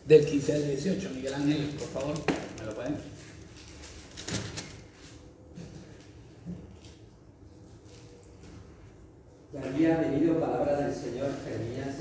[0.06, 2.16] del 15 al 18, Miguel Ángel, por favor,
[2.60, 2.96] me lo pueden.
[9.54, 11.96] Ya había venido palabra del Señor Jeremías,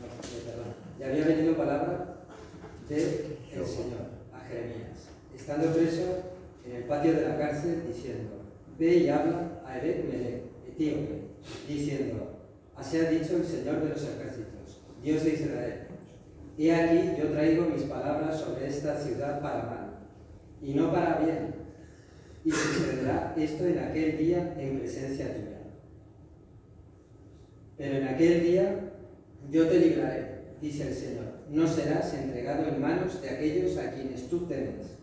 [0.00, 2.16] no, eh, perdón, ya había venido palabra
[2.88, 4.98] del Señor a Jeremías,
[5.34, 6.22] estando preso
[6.64, 8.45] en el patio de la cárcel, diciendo,
[8.78, 11.22] ve y habla a Ebed Melech, etíope,
[11.68, 12.40] diciendo,
[12.76, 15.86] así ha dicho el Señor de los ejércitos, Dios de Israel,
[16.58, 19.98] he aquí yo traigo mis palabras sobre esta ciudad para mal,
[20.62, 21.54] y no para bien,
[22.44, 25.56] y sucederá esto en aquel día en presencia tuya.
[27.76, 28.92] Pero en aquel día
[29.50, 31.24] yo te libraré, dice el Señor.
[31.50, 34.96] No serás entregado en manos de aquellos a quienes tú temes,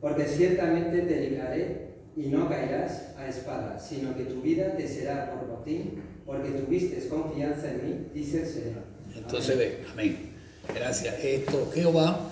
[0.00, 1.87] porque ciertamente te libraré
[2.18, 7.06] y no caerás a espada, sino que tu vida te será por botín, porque tuviste
[7.08, 8.82] confianza en mí, dice el Señor.
[9.16, 10.32] Entonces ve, amén.
[10.74, 11.14] Gracias.
[11.22, 12.30] Esto, Jehová,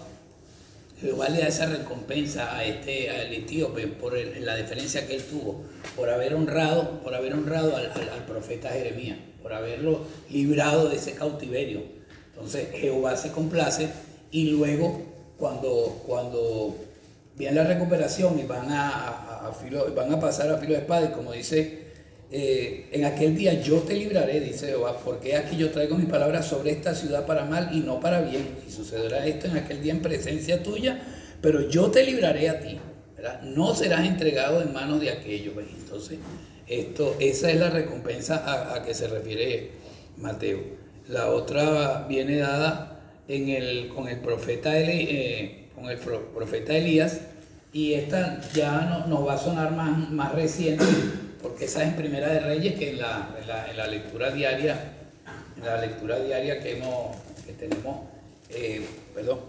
[1.00, 5.22] Jehová le da esa recompensa a este, al etíope por el- la diferencia que él
[5.22, 5.62] tuvo,
[5.94, 10.96] por haber honrado, por haber honrado al, al- al profeta Jeremías, por haberlo librado de
[10.96, 11.82] ese cautiverio.
[12.34, 13.88] Entonces Jehová se complace
[14.30, 15.00] y luego
[15.38, 16.76] cuando, cuando
[17.36, 21.06] viene la recuperación y van a, a- filo- van a pasar a filo de espada
[21.10, 21.86] y como dice
[22.30, 26.46] eh, en aquel día yo te libraré, dice Jehová, porque aquí yo traigo mis palabras
[26.46, 28.48] sobre esta ciudad para mal y no para bien.
[28.66, 31.00] Y sucederá esto en aquel día en presencia tuya,
[31.40, 32.78] pero yo te libraré a ti.
[33.44, 35.54] No serás entregado en manos de aquellos.
[35.54, 35.66] ¿ves?
[35.78, 36.18] Entonces,
[36.66, 39.70] esto, esa es la recompensa a, que se refiere
[40.16, 40.58] Mateo.
[41.08, 43.00] La otra viene dada
[43.94, 45.68] con el profeta eh,
[46.78, 47.20] Elías,
[47.76, 50.82] y esta ya no- nos va a sonar más, más reciente,
[51.42, 54.30] porque esa es en Primera de Reyes que en la, en la, en la lectura
[54.30, 54.92] diaria,
[55.58, 57.98] en la lectura diaria que, hemos, que tenemos,
[58.48, 58.82] eh,
[59.14, 59.40] perdón,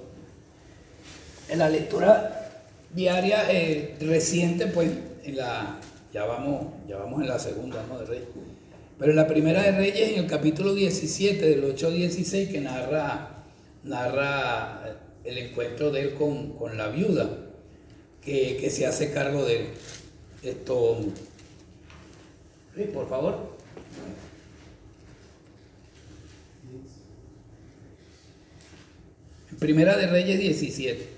[1.47, 2.49] en la lectura
[2.93, 4.89] diaria eh, reciente, pues,
[5.23, 5.79] en la,
[6.13, 7.97] ya vamos, ya vamos en la segunda, ¿no?
[7.99, 8.27] De Reyes.
[8.99, 12.59] Pero en la primera de Reyes, en el capítulo 17, del 8 al 16, que
[12.59, 13.29] narra,
[13.85, 14.81] narra
[15.23, 17.29] el encuentro de él con, con la viuda,
[18.27, 19.69] que, se hace cargo de.
[20.43, 20.99] Esto,
[22.93, 23.57] por favor.
[29.59, 31.09] Primera de Reyes 17.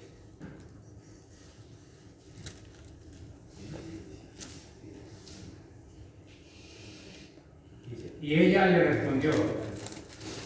[7.90, 9.32] Dice, Y ella le respondió,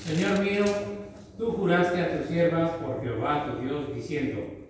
[0.07, 0.65] Señor mío,
[1.37, 4.62] tú juraste a tus siervas por Jehová tu Dios, diciendo,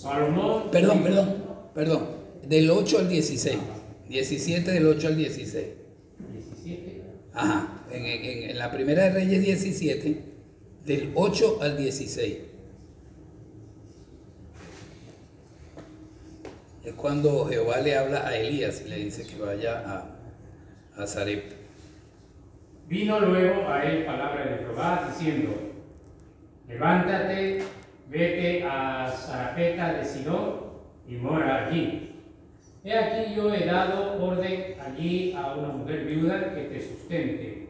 [0.00, 0.70] Salomón...
[0.70, 1.34] Perdón, perdón,
[1.74, 2.06] perdón.
[2.46, 3.56] Del 8 al 16.
[4.08, 5.66] 17 del 8 al 16.
[6.64, 7.02] 17.
[7.34, 7.82] Ajá.
[7.90, 10.22] En, en- en la primera de Reyes 17,
[10.84, 12.36] del 8 al 16.
[16.84, 19.82] Es cuando Jehová le habla a Elías y le dice que vaya
[20.96, 21.52] a, a Zarep.
[22.88, 25.50] Vino luego a él palabra de Jehová, diciendo,
[26.68, 27.58] levántate,
[28.08, 30.60] vete a Zarapeta de Sidón
[31.08, 32.12] y mora allí.
[32.84, 37.68] He aquí yo he dado orden allí a una mujer viuda que te sustente.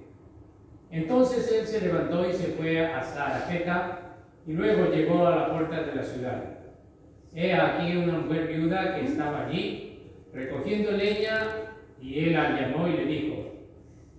[0.90, 5.83] Entonces él se levantó y se fue a Zarapeta y luego llegó a la puerta
[5.83, 6.42] de la ciudad.
[7.35, 9.87] He aquí una mujer viuda que estaba allí
[10.33, 11.40] recogiendo leña
[12.01, 13.53] y él la llamó y le dijo,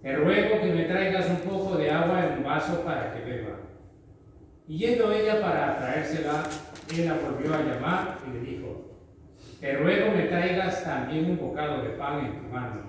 [0.02, 3.47] te ruego que me traigas un poco de agua en un vaso para que beba.
[4.68, 6.44] Y yendo ella para traérsela,
[6.94, 8.92] él la volvió a llamar y le dijo,
[9.62, 12.82] te ruego me traigas también un bocado de pan en tu mano.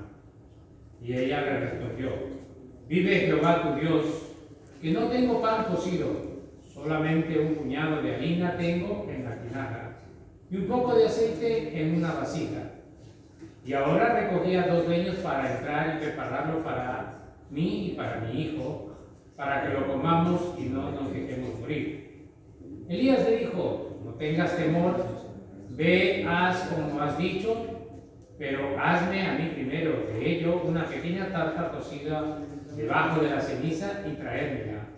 [1.00, 2.10] Y ella le respondió,
[2.88, 4.04] vive Jehová tu Dios,
[4.82, 6.08] que no tengo pan cocido,
[6.66, 9.88] solamente un puñado de harina tengo en la tinaja
[10.50, 12.72] y un poco de aceite en una vasija.
[13.64, 18.87] Y ahora recogía dos leños para entrar y prepararlo para mí y para mi hijo,
[19.38, 22.26] para que lo comamos y no nos dejemos morir.
[22.88, 24.96] Elías le dijo, no tengas temor,
[25.70, 27.54] ve, haz como has dicho,
[28.36, 32.40] pero hazme a mí primero de ello una pequeña tarta cocida
[32.74, 34.88] debajo de la ceniza y traérmela.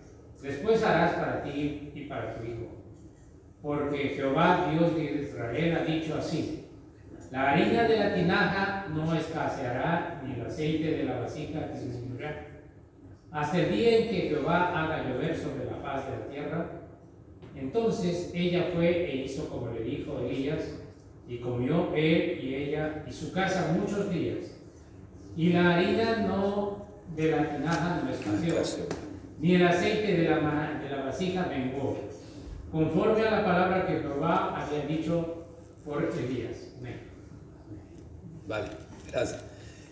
[0.43, 2.83] Después harás para ti y para tu hijo.
[3.61, 6.67] Porque Jehová, Dios de Israel, ha dicho así,
[7.31, 12.10] la harina de la tinaja no escaseará, ni el aceite de la vasija disminuirá,
[13.33, 16.71] hasta el día en que Jehová haga llover sobre la faz de la tierra.
[17.57, 20.61] Entonces ella fue e hizo como le dijo Elías,
[21.29, 24.39] y comió él y ella y su casa muchos días.
[25.37, 28.87] Y la harina no de la tinaja no escaseó,
[29.39, 31.97] ni el aceite de la, de la vasija menguó,
[32.73, 35.47] conforme a la palabra que Jehová había dicho
[35.85, 36.73] por Elías.
[36.81, 37.01] Amén.
[38.49, 38.69] Vale,
[39.13, 39.45] gracias.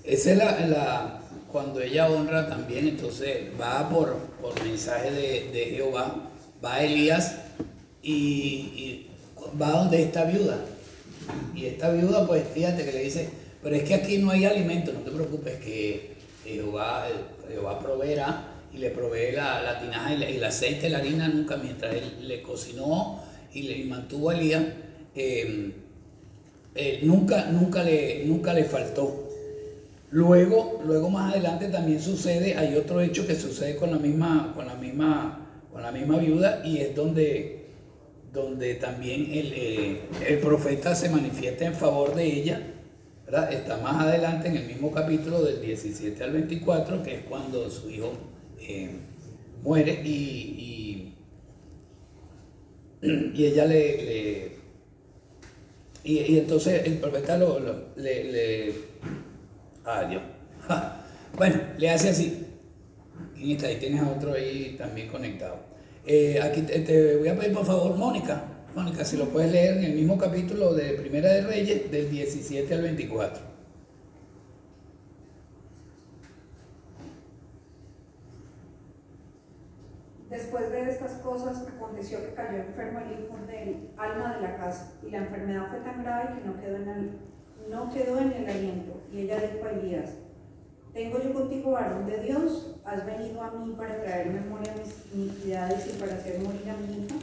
[0.04, 5.64] Esa es la, la- cuando ella honra también, entonces va por, por mensaje de, de
[5.76, 6.28] Jehová,
[6.64, 7.36] va Elías
[8.02, 9.06] y, y
[9.60, 10.58] va donde esta viuda.
[11.54, 13.28] Y esta viuda, pues fíjate que le dice,
[13.62, 16.12] pero es que aquí no hay alimento, no te preocupes, que
[16.44, 17.06] Jehová,
[17.48, 21.56] Jehová proveerá y le provee la, la tinaja y la- el aceite, la harina, nunca,
[21.56, 24.62] mientras él le cocinó y le mantuvo a Elías.
[25.14, 25.72] eh,
[26.74, 29.27] eh, nunca, nunca, le, nunca le faltó.
[30.10, 34.66] Luego, luego más adelante también sucede, hay otro hecho que sucede con la misma, con
[34.66, 37.66] la misma, con la misma viuda y es donde,
[38.32, 42.74] donde también el, eh, el profeta se manifiesta en favor de ella.
[43.50, 47.90] Está más adelante en el mismo capítulo del 17 al 24, que es cuando su
[47.90, 48.10] hijo
[48.58, 48.88] eh,
[49.62, 51.12] muere y,
[53.02, 54.52] y, ella le-
[56.02, 58.87] y, entonces el profeta le-
[59.88, 60.22] ah, Dios.
[61.36, 62.46] Bueno, le hace así.
[63.36, 65.56] Y ahí tienes a otro ahí también conectado.
[66.04, 68.42] Eh, aquí te, voy a pedir por favor, Mónica.
[68.74, 72.74] Mónica, si lo puedes leer en el mismo capítulo de Primera de Reyes, del 17
[72.74, 73.42] al 24.
[80.30, 84.92] Después de estas cosas, aconteció que cayó enfermo el hijo del alma de la casa,
[85.06, 87.10] y la enfermedad fue tan grave que no quedó en el,
[87.70, 89.00] no quedó en el aliento.
[89.12, 90.10] Y ella dijo a Elías,
[90.92, 92.76] ¿tengo yo contigo varón de Dios?
[92.84, 96.76] ¿Has venido a mí para traer memoria de mis iniquidades y para hacer morir a
[96.76, 97.16] mi hijo?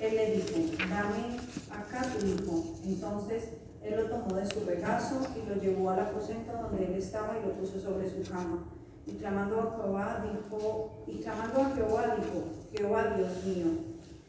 [0.00, 1.38] Él le dijo, dame
[1.70, 2.76] acá tu hijo.
[2.84, 3.48] Entonces
[3.82, 7.46] él lo tomó de su regazo y lo llevó al aposento donde él estaba y
[7.46, 8.64] lo puso sobre su cama.
[9.06, 13.66] Y clamando a Jehová, dijo, y clamando a Jehová, dijo, Jehová Dios mío,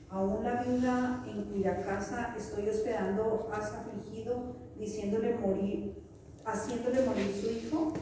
[0.10, 5.96] aún la viuda en cuya casa estoy hospedando has afligido, diciéndole morir,
[6.46, 7.94] haciéndole morir su hijo.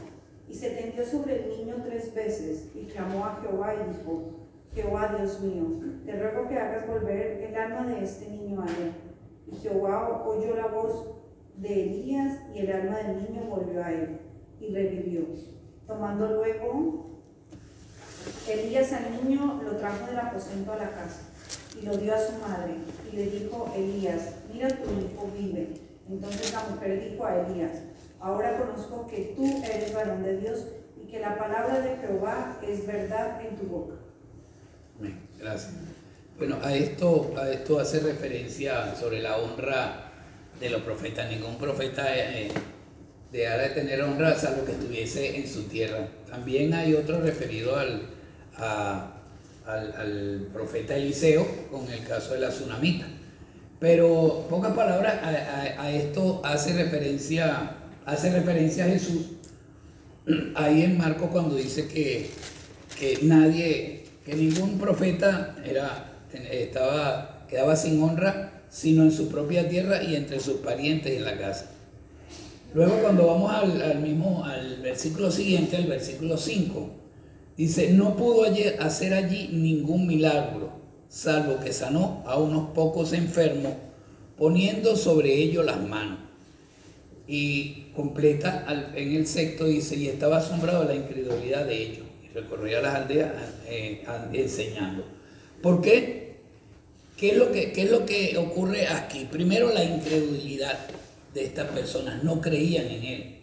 [0.48, 5.16] Y se tendió sobre el niño tres veces y clamó a Jehová y dijo, Jehová
[5.16, 5.64] Dios mío,
[6.04, 8.92] te ruego que hagas volver el alma de este niño a él.
[9.50, 11.14] Y Jehová oyó la voz
[11.56, 14.18] de Elías y el alma del niño volvió a él
[14.60, 15.22] y revivió.
[15.86, 17.20] Tomando luego
[18.48, 21.22] Elías al niño, lo trajo del aposento a la casa
[21.80, 22.74] y lo dio a su madre.
[23.12, 25.93] Y le dijo Elías, mira tu hijo vive.
[26.08, 27.72] Entonces la mujer dijo a Elías,
[28.20, 30.66] ahora conozco que tú eres varón de Dios
[31.02, 33.94] y que la palabra de Jehová es verdad en tu boca.
[35.38, 35.72] Gracias.
[36.38, 40.10] Bueno, a esto, a esto hace referencia sobre la honra
[40.58, 41.30] de los profetas.
[41.30, 42.50] Ningún profeta eh,
[43.30, 46.08] dejara de tener honra salvo que estuviese en su tierra.
[46.28, 48.08] También hay otro referido al,
[48.56, 49.12] al,
[49.66, 53.06] al profeta Eliseo con el caso de la tsunamita.
[53.84, 57.76] Pero pocas palabras, a, esto hace referencia,
[58.06, 59.26] hace referencia a Jesús
[60.54, 62.30] ahí en Marcos cuando dice que,
[62.98, 66.14] que nadie, que ningún profeta era,
[66.50, 71.36] estaba, quedaba sin honra, sino en su propia tierra y entre sus parientes en la
[71.36, 71.66] casa.
[72.72, 76.90] Luego cuando vamos al, al mismo, al versículo siguiente, al versículo 5,
[77.58, 78.46] dice, no pudo
[78.80, 80.83] hacer allí ningún milagro,
[81.14, 83.72] salvo que sanó a unos pocos enfermos,
[84.36, 86.18] poniendo sobre ellos las manos.
[87.28, 92.34] Y completa en el sexto, dice, y estaba asombrado de la incredulidad de ellos, y
[92.34, 93.30] recorría las aldeas
[93.68, 95.04] eh, enseñando.
[95.62, 96.34] ¿Por qué?
[97.16, 99.28] ¿Qué es, lo que, ¿Qué es lo que ocurre aquí?
[99.30, 100.76] Primero la incredulidad
[101.32, 103.36] de estas personas, no creían en Él,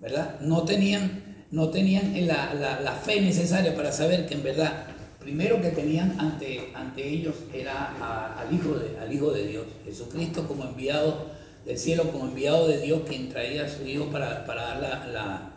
[0.00, 0.40] ¿verdad?
[0.40, 2.52] No tenían, no tenían la,
[2.82, 4.88] la, fe necesaria para saber que en verdad,
[5.26, 10.46] primero que tenían ante, ante ellos era al, hijo de, al Hijo de Dios, Jesucristo
[10.46, 11.32] como enviado
[11.64, 15.50] del cielo, como enviado de Dios, quien traía a su Hijo para, para dar la,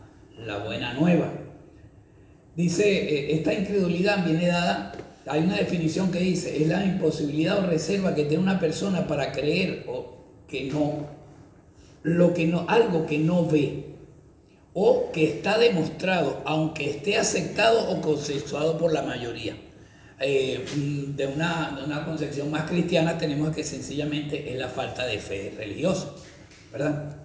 [0.43, 1.31] la, buena nueva.
[2.55, 4.91] Dice, eh, esta incredulidad viene dada
[5.27, 9.31] hay una definición que dice, es la imposibilidad o reserva que tiene una persona para
[9.31, 10.17] creer o
[10.47, 11.05] que no
[12.01, 13.88] lo que no, algo que no ve
[14.73, 19.55] o que está demostrado, aunque esté aceptado o consensuado por la mayoría.
[20.21, 20.65] Eh,
[21.15, 25.53] de, una, de, una, concepción más cristiana tenemos que sencillamente es la falta de fe
[25.57, 26.09] religiosa,
[26.73, 27.15] ¿verdad?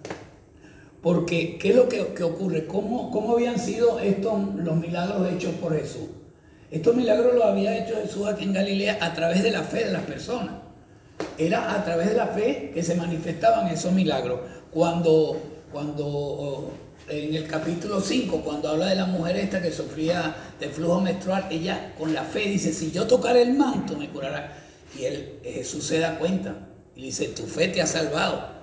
[1.01, 2.65] Porque, ¿qué es lo que, que ocurre?
[2.65, 6.07] ¿Cómo, ¿Cómo, habían sido estos los milagros hechos por Jesús?
[6.71, 9.91] Estos milagros los había hecho Jesús aquí en Galilea a través de la fe de
[9.91, 10.55] las personas.
[11.37, 14.39] Era a través de la fe que se manifestaban esos milagros.
[14.71, 15.37] Cuando,
[15.71, 16.71] cuando
[17.07, 21.47] en el capítulo 5, cuando habla de la mujer esta que sufría de flujo menstrual,
[21.51, 24.57] ella con la fe dice, si yo tocar el manto me curará.
[24.97, 26.55] Y él, Jesús se da cuenta
[26.95, 28.55] y dice, tu fe te ha salvado.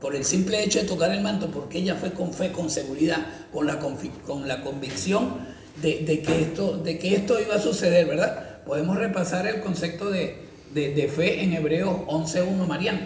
[0.00, 3.24] Por el simple hecho de tocar el manto, porque ella fue con fe, con seguridad,
[3.52, 5.36] con la, con la convicción
[5.80, 8.62] de, que esto, de que esto iba a suceder, ¿verdad?
[8.64, 10.38] Podemos repasar el concepto de,
[10.72, 13.00] de fe en Hebreos 11.1, Mariano,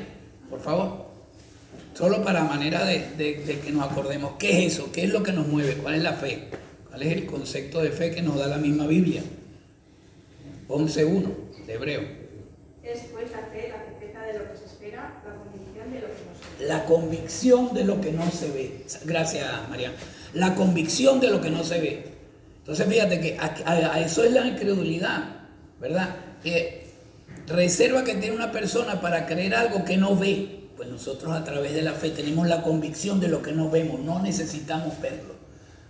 [0.48, 1.05] por favor.
[1.96, 5.46] Solo para manera de, que nos acordemos qué es eso, qué es lo que nos
[5.48, 6.48] mueve, cuál es la fe,
[6.90, 9.22] cuál es el concepto de fe que nos da la misma Biblia.
[10.68, 11.24] 11.1
[11.66, 12.02] de Hebreo.
[12.82, 16.06] Es pues la fe, la certeza de lo que se espera, la convicción de lo
[16.08, 16.68] que no se ve.
[16.68, 18.84] La convicción de lo que no se ve.
[19.06, 19.92] Gracias, María.
[20.34, 22.04] La convicción de lo que no se ve.
[22.58, 25.46] Entonces fíjate que a, eso es la incredulidad,
[25.80, 26.14] ¿verdad?
[26.42, 26.88] Que
[27.46, 30.65] reserva que tiene una persona para creer algo que no ve.
[30.86, 33.98] Pues nosotros a través de la fe tenemos la convicción de lo que no vemos,
[33.98, 35.34] no necesitamos verlo.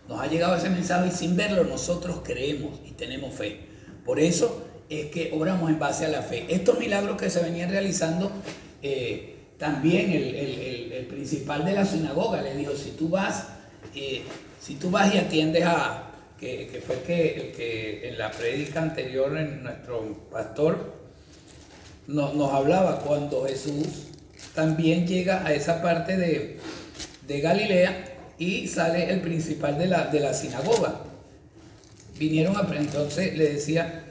[0.09, 3.61] Nos ha llegado ese mensaje y sin verlo nosotros creemos y tenemos fe.
[4.07, 6.47] Por eso es que obramos en base a la fe.
[6.49, 8.33] Estos milagros que se venían realizando,
[8.81, 13.49] eh, también el, principal de la sinagoga le dijo, si tú vas,
[13.95, 14.23] eh,
[14.59, 19.63] si tú vas y atiendes a, que, fue que, que en la prédica anterior en
[19.63, 20.95] nuestro pastor
[22.07, 24.07] nos, nos hablaba cuando Jesús
[24.57, 26.59] también llega a esa parte de,
[27.29, 31.03] Galilea y sale el principal de la, de la sinagoga.
[32.19, 34.05] Vinieron a entonces le decía,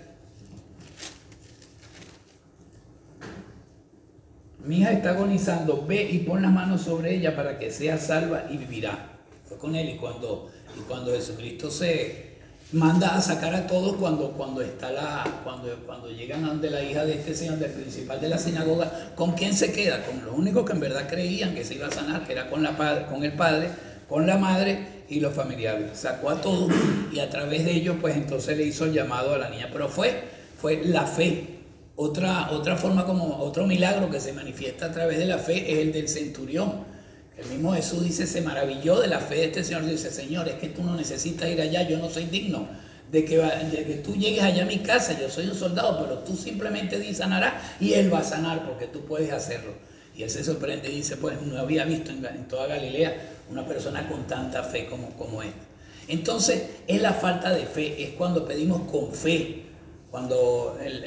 [4.63, 8.45] mi hija está agonizando, ve y pon las manos sobre ella para que sea salva
[8.49, 9.17] y vivirá.
[9.45, 12.34] Fue con él y cuando, y cuando Jesucristo se,
[12.75, 17.05] manda a sacar a todos cuando, cuando, está la, cuando, cuando llegan ante la hija
[17.05, 20.03] de este señor, del principal de la sinagoga, ¿con quién se queda?
[20.03, 22.61] Con los únicos que en verdad creían que se iba a sanar, que era con,
[22.61, 23.69] la padre, con el padre,
[24.09, 25.97] con la madre y los familiares.
[25.97, 26.69] Sacó a todos
[27.13, 29.69] y a través de ellos, pues entonces le hizo el llamado a la niña.
[29.71, 30.23] Pero fue,
[30.59, 31.59] fue la fe.
[31.95, 35.79] Otra, otra forma como otro milagro que se manifiesta a través de la fe es
[35.79, 36.94] el del centurión
[37.37, 39.85] el mismo Jesús dice, se maravilló de la fe de este Señor.
[39.85, 42.67] Dice, Señor, es que tú no necesitas ir allá, yo no soy digno
[43.11, 43.37] de que,
[43.85, 47.13] que tú llegues allá a mi casa, yo soy un soldado, pero tú simplemente di
[47.13, 49.73] sanará y Él va a sanar porque tú puedes hacerlo.
[50.17, 53.15] Y él se sorprende y dice, pues no había visto en, toda Galilea
[53.51, 55.59] una persona con tanta fe como, como esta.
[56.07, 59.63] Entonces, es la falta de fe, es cuando pedimos con fe.
[60.09, 61.03] Cuando el,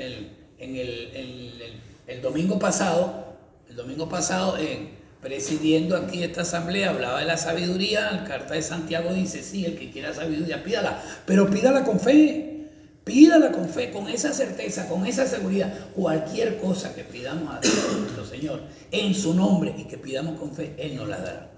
[0.59, 3.37] en el, el, domingo pasado,
[3.71, 4.91] el domingo pasado en
[5.21, 9.77] presidiendo aquí esta asamblea, hablaba de la sabiduría, la carta de Santiago dice, sí, el
[9.77, 12.69] que quiera sabiduría, pídala, pero pídala con fe,
[13.05, 17.99] pídala con fe, con esa certeza, con esa seguridad, cualquier cosa que pidamos a Dios,
[17.99, 18.61] nuestro Señor,
[18.93, 21.51] en su nombre y que pidamos con fe, Él nos la dará,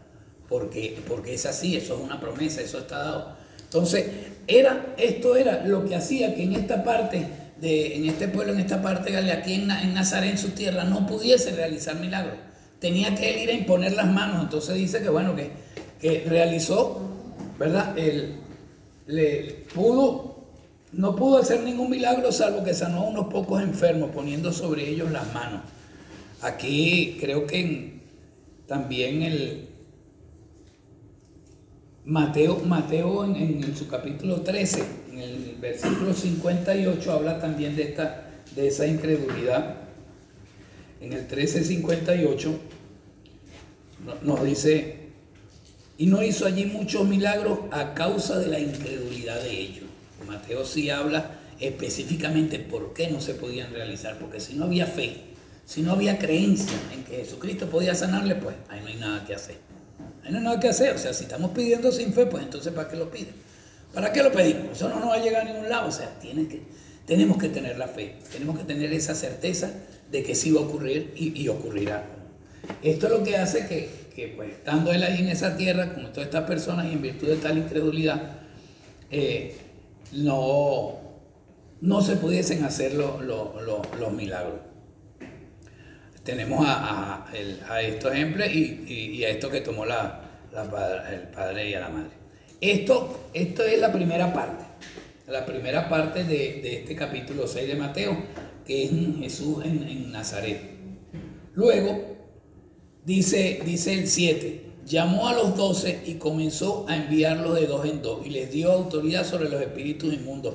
[0.49, 3.37] porque, porque es así, eso es una promesa, eso está dado.
[3.63, 4.07] Entonces,
[4.47, 7.29] era, esto era lo que hacía que en esta parte,
[7.61, 10.85] de, en este pueblo, en esta parte de aquí en, en Nazaret, en su tierra,
[10.85, 12.50] no pudiese realizar milagros
[12.81, 14.43] tenía que él ir a imponer las manos.
[14.43, 17.01] Entonces dice que bueno, que, realizó,
[17.59, 17.97] ¿verdad?
[17.97, 18.37] Él
[19.07, 20.31] le pudo
[20.93, 25.13] no pudo hacer ningún milagro salvo que sanó a unos pocos enfermos poniendo sobre ellos
[25.13, 25.63] las manos.
[26.43, 28.01] Aquí creo que
[28.67, 29.69] también el
[32.05, 38.31] Mateo, Mateo en, en, su capítulo 13, en el versículo 58, habla también de, esta,
[38.57, 39.77] de esa incredulidad.
[41.01, 42.59] En el 13:58
[44.23, 44.97] nos dice,
[45.99, 49.85] y no hizo allí muchos milagros a causa de la incredulidad de ellos.
[50.27, 55.17] Mateo sí habla específicamente por qué no se podían realizar, porque si no había fe,
[55.67, 59.35] si no había creencia en que Jesucristo podía sanarle, pues ahí no hay nada que
[59.35, 59.57] hacer.
[60.25, 60.95] Ahí no hay nada que hacer.
[60.95, 63.35] O sea, si estamos pidiendo sin fe, pues entonces ¿para qué lo piden?
[63.93, 64.73] ¿Para qué lo pedimos?
[64.73, 65.89] Eso no nos va a llegar a ningún lado.
[65.89, 66.63] O sea, tiene que,
[67.07, 69.73] tenemos que tener la fe, tenemos que tener esa certeza
[70.11, 72.05] de que sí va a ocurrir y, ocurrirá.
[72.83, 76.05] Esto es lo que hace que, que, pues, estando él ahí en esa tierra, con
[76.13, 78.39] todas estas personas y en virtud de tal incredulidad,
[79.11, 79.57] eh,
[80.13, 80.99] no,
[81.81, 84.61] no se pudiesen hacer los milagros.
[86.25, 87.27] Tenemos a,
[87.83, 90.21] estos ejemplos y, a esto que tomó la,
[91.11, 92.11] el padre y a la madre.
[92.61, 94.65] Esto, esto es la primera parte,
[95.31, 98.17] la primera parte de, este capítulo 6 de Mateo,
[98.67, 100.61] que es Jesús en, Nazaret.
[101.55, 102.17] Luego,
[103.05, 108.03] dice, dice el 7, llamó a los doce y comenzó a enviarlos de dos en
[108.03, 110.55] dos y les dio autoridad sobre los espíritus inmundos.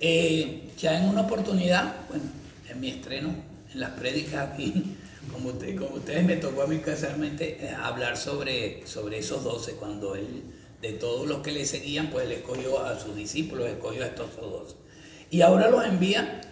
[0.00, 2.24] Eh, ya en una oportunidad, bueno,
[2.70, 3.34] en mi estreno,
[3.72, 4.72] en las prédicas aquí,
[5.32, 10.14] como, como ustedes me tocó a mí casualmente eh, hablar sobre, sobre esos doce, cuando
[10.14, 10.42] él,
[10.84, 14.36] de todos los que le seguían, pues él escogió a sus discípulos, escogió a estos
[14.36, 14.76] doce.
[15.30, 16.42] Y ahora los envía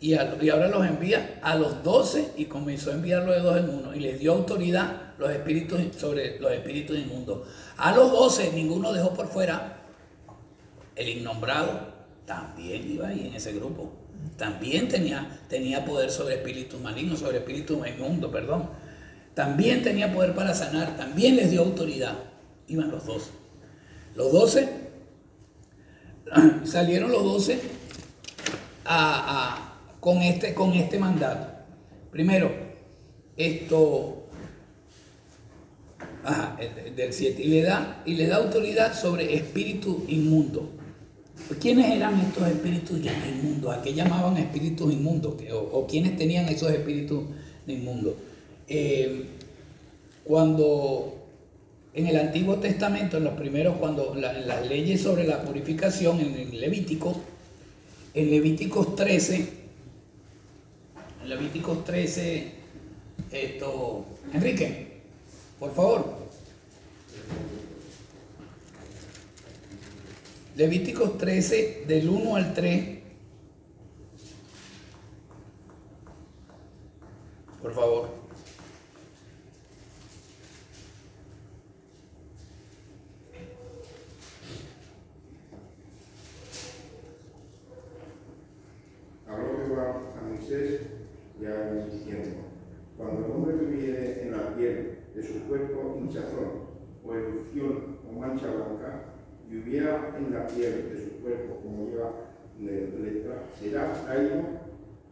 [0.00, 3.94] y, ahora los envía a los doce y comenzó a enviarlos de dos en uno
[3.94, 7.48] y les dio autoridad los espíritus, sobre los espíritus inmundos.
[7.76, 9.80] A los doce ninguno dejó por fuera.
[10.94, 11.94] El innombrado
[12.26, 13.92] también iba ahí en ese grupo.
[14.36, 18.68] También tenía, tenía poder sobre espíritus malignos, sobre espíritus inmundos, perdón.
[19.34, 22.14] También tenía poder para sanar, también les dio autoridad.
[22.68, 23.43] Iban los doce.
[24.16, 24.68] Los doce,
[26.64, 27.60] salieron los doce
[28.84, 31.48] a con este, con este mandato.
[32.12, 32.50] Primero,
[33.38, 34.26] esto,
[36.94, 40.68] del 7, y le, da, y le da autoridad sobre espíritu inmundo.
[41.58, 43.74] ¿Quiénes eran estos espíritus inmundos?
[43.74, 45.36] ¿A qué llamaban espíritus inmundos?
[45.50, 47.24] ¿O, o quiénes tenían esos espíritus
[47.66, 48.12] inmundos?
[48.68, 49.24] Eh,
[50.22, 51.23] cuando
[51.94, 57.20] en el Antiguo Testamento, en los primeros, cuando las leyes sobre la purificación, en Levítico,
[58.12, 59.48] en Levíticos 13,
[61.26, 62.52] Levíticos 13,
[63.30, 65.00] esto, Enrique,
[65.58, 66.24] por favor.
[70.56, 72.98] Levíticos 13, del 1 al 3.
[77.62, 78.23] Por favor.
[89.34, 90.80] Habló a Moisés
[91.40, 92.36] ya diciendo,
[92.96, 96.64] cuando el hombre tuviere en la piel de su cuerpo hinchazón
[97.04, 99.06] o erupción o mancha blanca,
[99.50, 102.12] y hubiera en la piel de su cuerpo como lleva
[102.60, 104.42] letra, será traído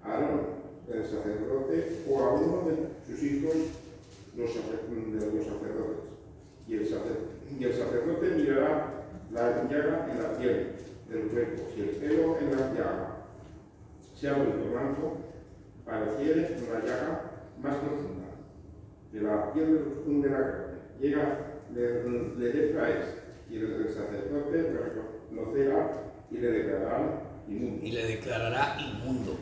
[0.03, 0.41] a Aarón,
[0.89, 3.55] el sacerdote, o a uno de sus hijos,
[4.37, 6.12] los, de los sacerdotes.
[6.68, 6.89] Y el,
[7.59, 10.73] y el sacerdote mirará la llaga en la piel
[11.09, 11.62] del cuerpo.
[11.75, 13.12] Si el pelo en la llaga
[14.23, 15.18] se ha vuelto blanco,
[15.85, 17.23] pareciere una llaga
[17.61, 18.29] más profunda,
[19.12, 20.79] de la piel de la carne.
[21.01, 21.39] Llega,
[21.75, 23.05] le, le traes
[23.51, 24.70] y el sacerdote
[25.33, 25.91] lo será
[26.31, 27.85] y le declarará inmundo.
[27.85, 29.37] Y le declarará inmundo.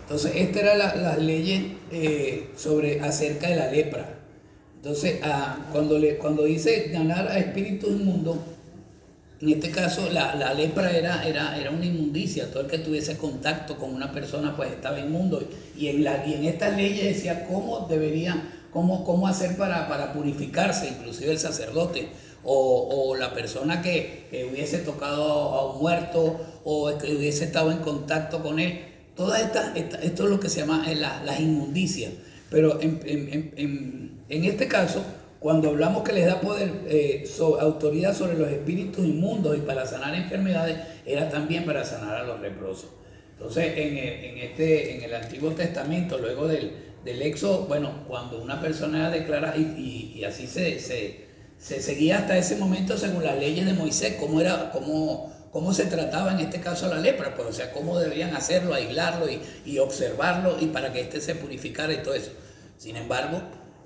[0.00, 4.14] Entonces, estas eran las leyes eh, sobre, acerca de la lepra.
[4.76, 8.38] Entonces, ah, cuando, le, cuando dice ganar a espíritus inmundos,
[9.42, 12.48] en este caso, la, lepra era, era, era, una inmundicia.
[12.52, 15.42] Todo el que tuviese contacto con una persona, pues estaba inmundo.
[15.76, 18.40] Y en, la, y en estas leyes decía cómo debería,
[18.72, 22.08] cómo, cómo hacer para, para purificarse, inclusive el sacerdote.
[22.44, 28.44] O, la persona que, hubiese tocado a un muerto o que hubiese estado en contacto
[28.44, 28.84] con él.
[29.16, 32.12] Todas estas, esto es lo que se llama eh, las inmundicias.
[32.48, 35.02] Pero en, en, en este caso,
[35.42, 37.24] cuando hablamos que les da poder, eh,
[37.60, 42.40] autoridad sobre los espíritus inmundos y para sanar enfermedades, era también para sanar a los
[42.40, 42.90] leprosos.
[43.32, 46.70] Entonces, en, este, el Antiguo Testamento, luego del,
[47.04, 51.24] del éxodo, bueno, cuando una persona declara, y, y, así se, se,
[51.58, 56.32] se, seguía hasta ese momento según las leyes de Moisés, cómo, era, cómo, se trataba
[56.34, 59.26] en este caso la lepra, pues, o sea, cómo debían hacerlo, aislarlo
[59.64, 62.30] y, observarlo y para que éste se purificara y todo eso.
[62.78, 63.42] Sin embargo,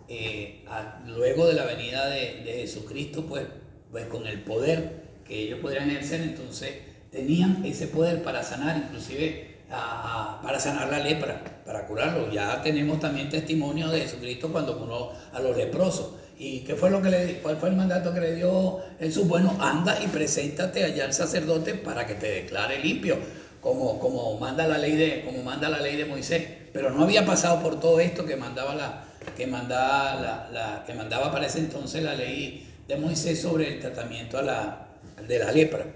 [0.08, 0.64] eh,
[1.06, 3.44] luego de la venida de, Jesucristo, pues,
[3.90, 6.74] pues con el poder que ellos podrían ejercer, entonces
[7.10, 12.30] tenían ese poder para sanar, inclusive para sanar la lepra, para curarlo.
[12.30, 16.10] Ya tenemos también testimonio de Jesucristo cuando curó a los leprosos.
[16.38, 19.26] ¿Y qué fue lo que le cuál fue el mandato que le dio Jesús?
[19.26, 23.16] Bueno, anda y preséntate allá al sacerdote para que te declare limpio,
[23.60, 26.46] como, como, manda la ley de, como manda la ley de Moisés.
[26.72, 29.04] Pero no había pasado por todo esto que mandaba la,
[29.36, 34.38] que mandaba la, que mandaba para ese entonces la ley de Moisés sobre el tratamiento
[34.38, 35.86] de la lepra.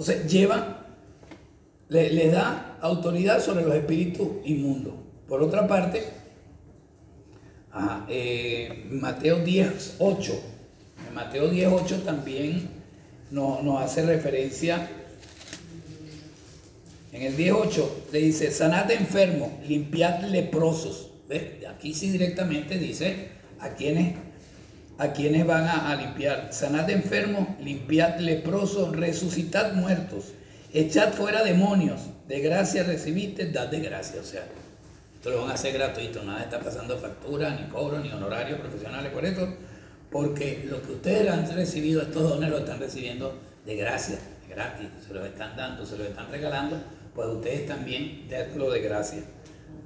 [0.00, 0.86] Entonces lleva,
[1.88, 4.94] le, da autoridad sobre los espíritus inmundos.
[5.28, 6.02] Por otra parte,
[8.08, 10.40] eh, Mateo 10, 8.
[11.06, 12.70] En Mateo 10, 8 también
[13.30, 14.88] nos, hace referencia.
[17.12, 21.09] En el 10, 8 le dice, sanad enfermos, limpiad leprosos.
[21.68, 23.28] Aquí sí directamente dice
[23.60, 24.16] a quienes,
[24.98, 26.52] a quienes van a, limpiar.
[26.52, 30.32] Sanad enfermos, limpiad leprosos, resucitad muertos,
[30.72, 34.20] echad fuera demonios, de gracia recibiste, dad de gracia.
[34.20, 34.44] O sea,
[35.14, 39.12] esto lo van a hacer gratuito, nada está pasando factura, ni cobro, ni honorarios profesionales
[39.12, 39.54] por esto,
[40.10, 44.18] porque lo que ustedes han recibido, estos dones los están recibiendo de gracia,
[44.48, 46.76] gratis, se los están dando, se los están regalando,
[47.14, 49.22] pues ustedes también denlo de gracia.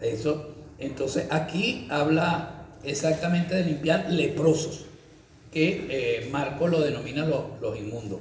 [0.01, 4.87] Eso, entonces aquí habla exactamente de limpiar leprosos,
[5.53, 8.21] que eh, Marco lo denomina los, inmundos.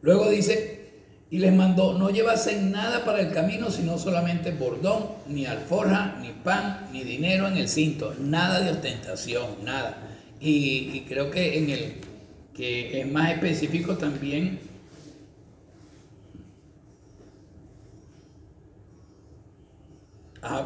[0.00, 0.90] Luego dice,
[1.30, 6.30] y les mandó, no llevasen nada para el camino, sino solamente bordón, ni alforja, ni
[6.30, 10.08] pan, ni dinero en el cinto, nada de ostentación, nada.
[10.40, 11.94] Y, creo que en el
[12.54, 14.58] que es más específico también,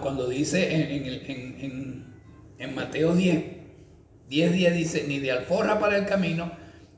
[0.00, 2.06] cuando dice
[2.58, 3.44] en, Mateo 10,
[4.28, 6.50] 10, 10 dice, ni de alforja para el camino,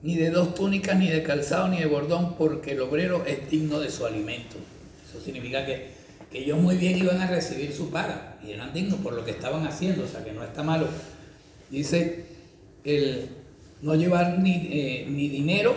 [0.03, 3.81] ni de dos túnicas, ni de calzado, ni de bordón, porque el obrero es digno
[3.81, 4.57] de su alimento.
[5.09, 5.99] Eso significa que,
[6.31, 9.67] ellos muy bien iban a recibir su paga y eran dignos por lo que estaban
[9.67, 10.87] haciendo, o sea que no está malo.
[11.71, 12.27] Dice
[12.85, 13.31] el
[13.81, 15.75] no llevar ni, eh, ni dinero,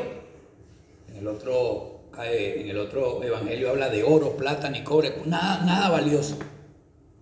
[1.09, 5.63] en el, otro, eh, en el otro evangelio habla de oro, plata, ni cobre, nada,
[5.65, 6.37] nada valioso.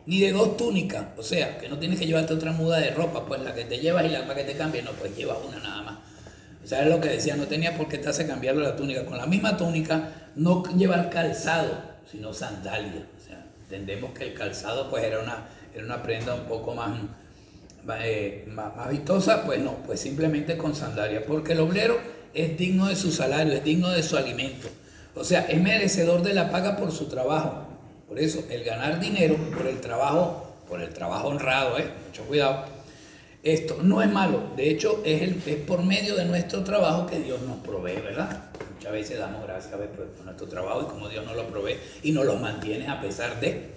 [0.10, 3.28] Ni de dos túnicas, o sea, que no tienes que llevarte otra muda de ropa,
[3.28, 5.60] pues la que te llevas y la para que te cambie, no, pues llevas una
[5.60, 6.00] nada más.
[6.66, 7.36] ¿Sabes lo que decía?
[7.36, 9.06] No tenía por qué estarse cambiando la túnica.
[9.06, 11.80] Con la misma túnica, no llevar calzado,
[12.10, 13.06] sino sandalia.
[13.22, 15.46] O sea, entendemos que el calzado pues era una,
[15.76, 16.90] era una prenda un poco más,
[18.02, 19.46] eh, más, vistosa.
[19.46, 21.24] Pues no, pues simplemente con sandalia.
[21.24, 22.00] Porque el obrero
[22.34, 24.70] es digno de su salario, es digno de su alimento.
[25.14, 27.69] O sea, es merecedor de la paga por su trabajo.
[28.10, 31.86] Por eso, el ganar dinero por el trabajo, por el trabajo honrado, ¿eh?
[32.08, 32.80] mucho cuidado
[33.44, 37.20] esto no es malo, de hecho es, el, es por medio de nuestro trabajo que
[37.20, 38.50] Dios nos provee, ¿verdad?
[38.76, 42.26] Muchas veces damos gracias por nuestro trabajo y como Dios nos lo provee y nos
[42.26, 43.70] lo mantiene a pesar de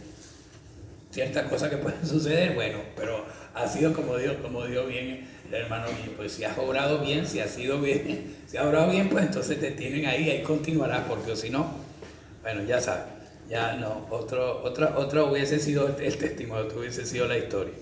[1.13, 3.25] ciertas cosas que pueden suceder, bueno, pero
[3.55, 7.39] ha sido como Dios, como Dios bien, hermano mío, pues si has obrado bien, si
[7.39, 11.37] has sido bien, si has obrado bien, pues entonces te tienen ahí, ahí continuará, porque
[11.37, 11.71] si no,
[12.43, 13.05] bueno, ya sabes,
[13.49, 17.75] ya no, otro, otra, otra hubiese sido el testimonio, hubiese sido la historia.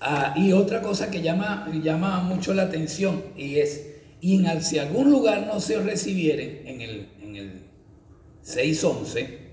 [0.00, 3.86] Ah, y otra cosa que llama, llama mucho la atención y es,
[4.20, 7.52] y en, si algún lugar no se recibieren, en el, en el
[8.44, 9.46] 6.11,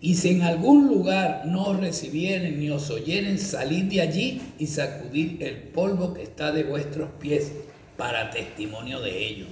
[0.00, 5.42] y si en algún lugar no recibieren ni os oyeren, salid de allí y sacudid
[5.42, 7.52] el polvo que está de vuestros pies
[7.96, 9.46] para testimonio de ello.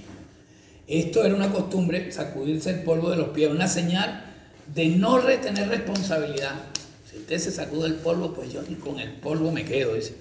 [0.87, 4.28] Esto era una costumbre, sacudirse el polvo de los pies, una señal
[4.73, 6.55] de no retener responsabilidad.
[7.09, 10.15] Si usted se sacude el polvo, pues yo ni con el polvo me quedo, dice.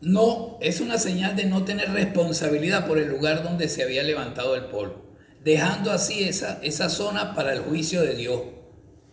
[0.00, 4.54] No, es una señal de no tener responsabilidad por el lugar donde se había levantado
[4.54, 5.02] el polvo,
[5.42, 8.42] dejando así esa, esa zona para el juicio de Dios,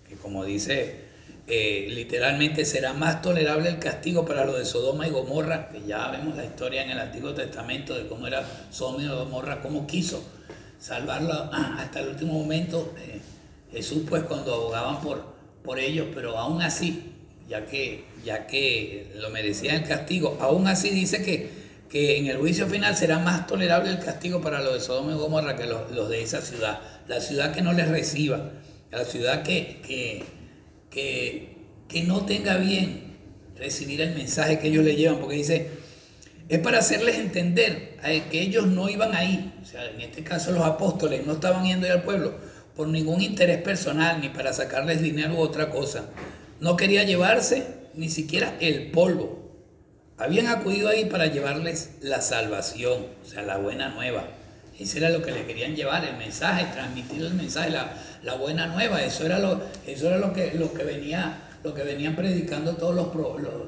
[0.08, 1.04] que como dice
[1.46, 6.10] eh, literalmente será más tolerable el castigo para lo de Sodoma y Gomorra, que ya
[6.10, 10.24] vemos la historia en el Antiguo Testamento de cómo era Sodoma y Gomorra, cómo quiso
[10.80, 12.94] salvarlo hasta el último momento.
[12.98, 13.20] Eh,
[13.74, 15.24] Jesús pues cuando abogaban por,
[15.64, 17.14] por ellos, pero aún así
[17.48, 20.38] ya que, ya que lo merecía el castigo.
[20.40, 21.50] Aún así dice que,
[21.90, 25.16] que en el juicio final será más tolerable el castigo para los de Sodoma y
[25.16, 26.80] Gomorra que los, de esa ciudad.
[27.08, 28.52] La ciudad que no les reciba,
[28.92, 30.24] la ciudad que, que,
[30.90, 31.58] que,
[31.88, 33.14] que no tenga bien
[33.58, 35.70] recibir el mensaje que ellos le llevan, porque dice,
[36.50, 40.52] es para hacerles entender eh, que ellos no iban ahí, o sea, en este caso
[40.52, 45.36] los apóstoles no estaban yendo al pueblo por ningún interés personal ni para sacarles dinero
[45.36, 46.06] u otra cosa.
[46.60, 49.42] No quería llevarse ni siquiera el polvo.
[50.18, 54.28] Habían acudido ahí para llevarles la salvación, o sea, la buena nueva.
[54.80, 57.94] Eso era lo que le querían llevar, el mensaje, transmitir el mensaje, la,
[58.24, 59.04] la buena nueva.
[59.04, 62.94] Eso era lo, eso era lo que, lo que venía lo que venían predicando todos
[62.94, 63.12] los,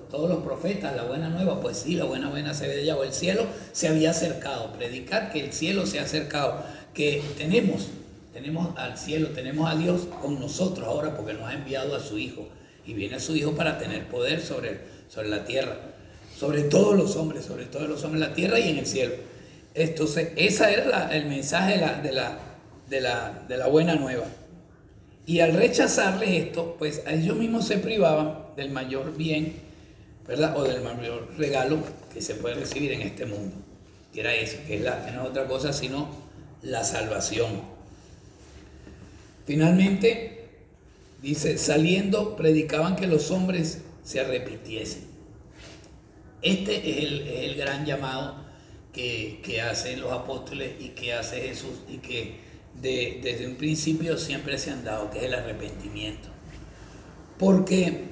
[0.10, 3.14] todos los profetas, la buena nueva, pues sí, la buena buena se había llegado, el
[3.14, 6.62] cielo se había acercado, predicar que el cielo se ha acercado,
[6.94, 7.88] que tenemos,
[8.36, 12.18] tenemos al cielo, tenemos a Dios con nosotros ahora porque nos ha enviado a su
[12.18, 12.46] Hijo
[12.86, 15.78] y viene a su Hijo para tener poder sobre, sobre la tierra,
[16.38, 19.14] sobre todos los hombres, sobre todos los hombres en la tierra y en el cielo.
[19.74, 22.40] Entonces, ese era el mensaje de la, de la,
[22.90, 24.26] de la, de la buena nueva.
[25.26, 29.54] Y al rechazarles esto, pues a ellos mismos se privaban del mayor bien,
[30.28, 30.58] ¿verdad?
[30.58, 31.78] O del mayor regalo
[32.14, 33.56] que se puede recibir en este mundo.
[34.14, 36.10] Que era eso, que, es la, que no es otra cosa sino
[36.64, 37.75] la salvación.
[39.46, 40.50] Finalmente,
[41.22, 45.04] dice, saliendo, predicaban que los hombres se arrepintiesen.
[46.42, 48.36] Este es el, gran llamado
[48.94, 52.36] que, hacen los apóstoles y que hace Jesús y que
[52.82, 56.28] desde un principio siempre se han dado, que es el arrepentimiento.
[57.40, 58.04] Porque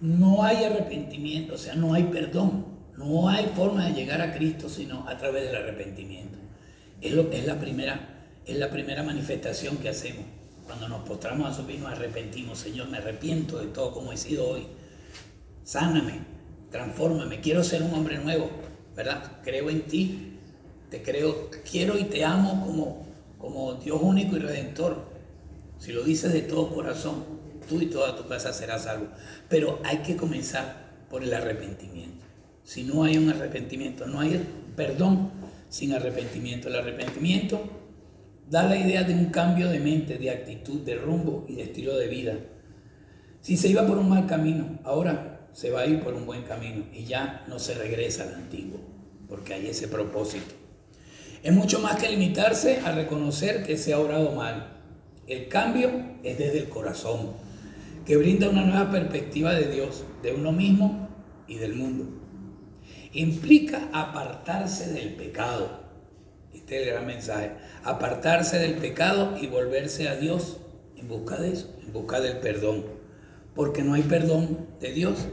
[0.00, 2.66] no hay arrepentimiento, o sea, no hay perdón,
[2.96, 6.38] no hay forma de llegar a Cristo sino a través del arrepentimiento.
[7.00, 7.14] Es,
[7.46, 10.24] la, primera, es la primera manifestación que hacemos.
[10.72, 12.58] Cuando nos postramos a su nos arrepentimos.
[12.58, 14.62] Señor, me arrepiento de todo como he sido hoy.
[15.64, 16.20] Sáname,
[16.70, 18.48] transfórmame, quiero ser un hombre nuevo,
[18.96, 19.32] ¿verdad?
[19.44, 20.38] Creo en ti,
[20.88, 23.06] te creo, quiero y te amo como,
[23.38, 25.04] como Dios único y redentor.
[25.78, 27.22] Si lo dices de todo corazón,
[27.68, 29.08] tú y toda tu casa serás salvo.
[29.50, 32.24] Pero hay que comenzar por el arrepentimiento.
[32.64, 34.42] Si no hay un arrepentimiento, no hay
[34.74, 35.32] perdón
[35.68, 36.68] sin arrepentimiento.
[36.68, 37.81] El arrepentimiento
[38.52, 41.96] da la idea de un cambio de mente, de actitud, de rumbo y de estilo
[41.96, 42.34] de vida.
[43.40, 46.42] Si se iba por un mal camino, ahora se va a ir por un buen
[46.42, 48.78] camino y ya no se regresa al antiguo,
[49.26, 50.54] porque hay ese propósito.
[51.42, 54.82] Es mucho más que limitarse a reconocer que se ha obrado mal.
[55.26, 55.90] El cambio
[56.22, 57.30] es desde el corazón,
[58.04, 61.08] que brinda una nueva perspectiva de Dios, de uno mismo
[61.48, 62.04] y del mundo.
[63.14, 65.81] Implica apartarse del pecado.
[66.72, 67.50] Este es el gran mensaje.
[67.84, 70.56] Apartarse del pecado y volverse a Dios
[70.96, 72.86] en busca de eso, en busca del perdón.
[73.54, 75.26] Porque no hay perdón de Dios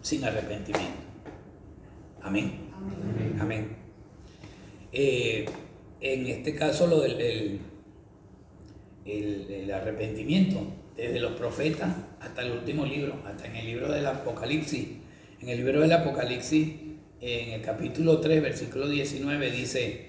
[0.00, 0.96] sin arrepentimiento.
[2.22, 2.70] Amén.
[2.74, 3.36] Amén.
[3.38, 3.76] Amén.
[4.90, 5.44] Eh,
[6.00, 7.60] en este caso, lo del
[9.04, 14.06] el, el, arrepentimiento, desde los profetas hasta el último libro, hasta en el libro del
[14.06, 14.88] Apocalipsis.
[15.42, 16.66] En el libro del Apocalipsis,
[17.20, 20.07] en el capítulo 3, versículo 19, dice,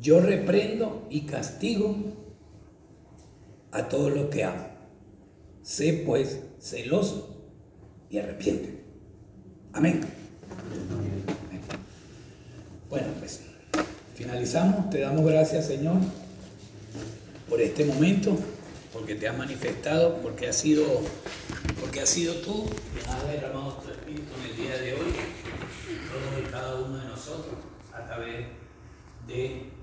[0.00, 1.96] yo reprendo y castigo
[3.72, 4.66] a todos los que amo.
[5.62, 7.50] Sé pues celoso
[8.10, 8.84] y arrepiente.
[9.72, 10.00] Amén.
[12.88, 13.40] Bueno, pues
[14.14, 15.96] Finalizamos, te damos gracias Señor
[17.48, 18.38] por este momento,
[18.92, 20.84] porque te has manifestado, porque has sido,
[21.80, 25.12] porque has sido tú quien has derramado tu espíritu en el día de hoy,
[26.10, 27.54] todos y cada uno de nosotros,
[27.92, 28.46] a través
[29.26, 29.73] de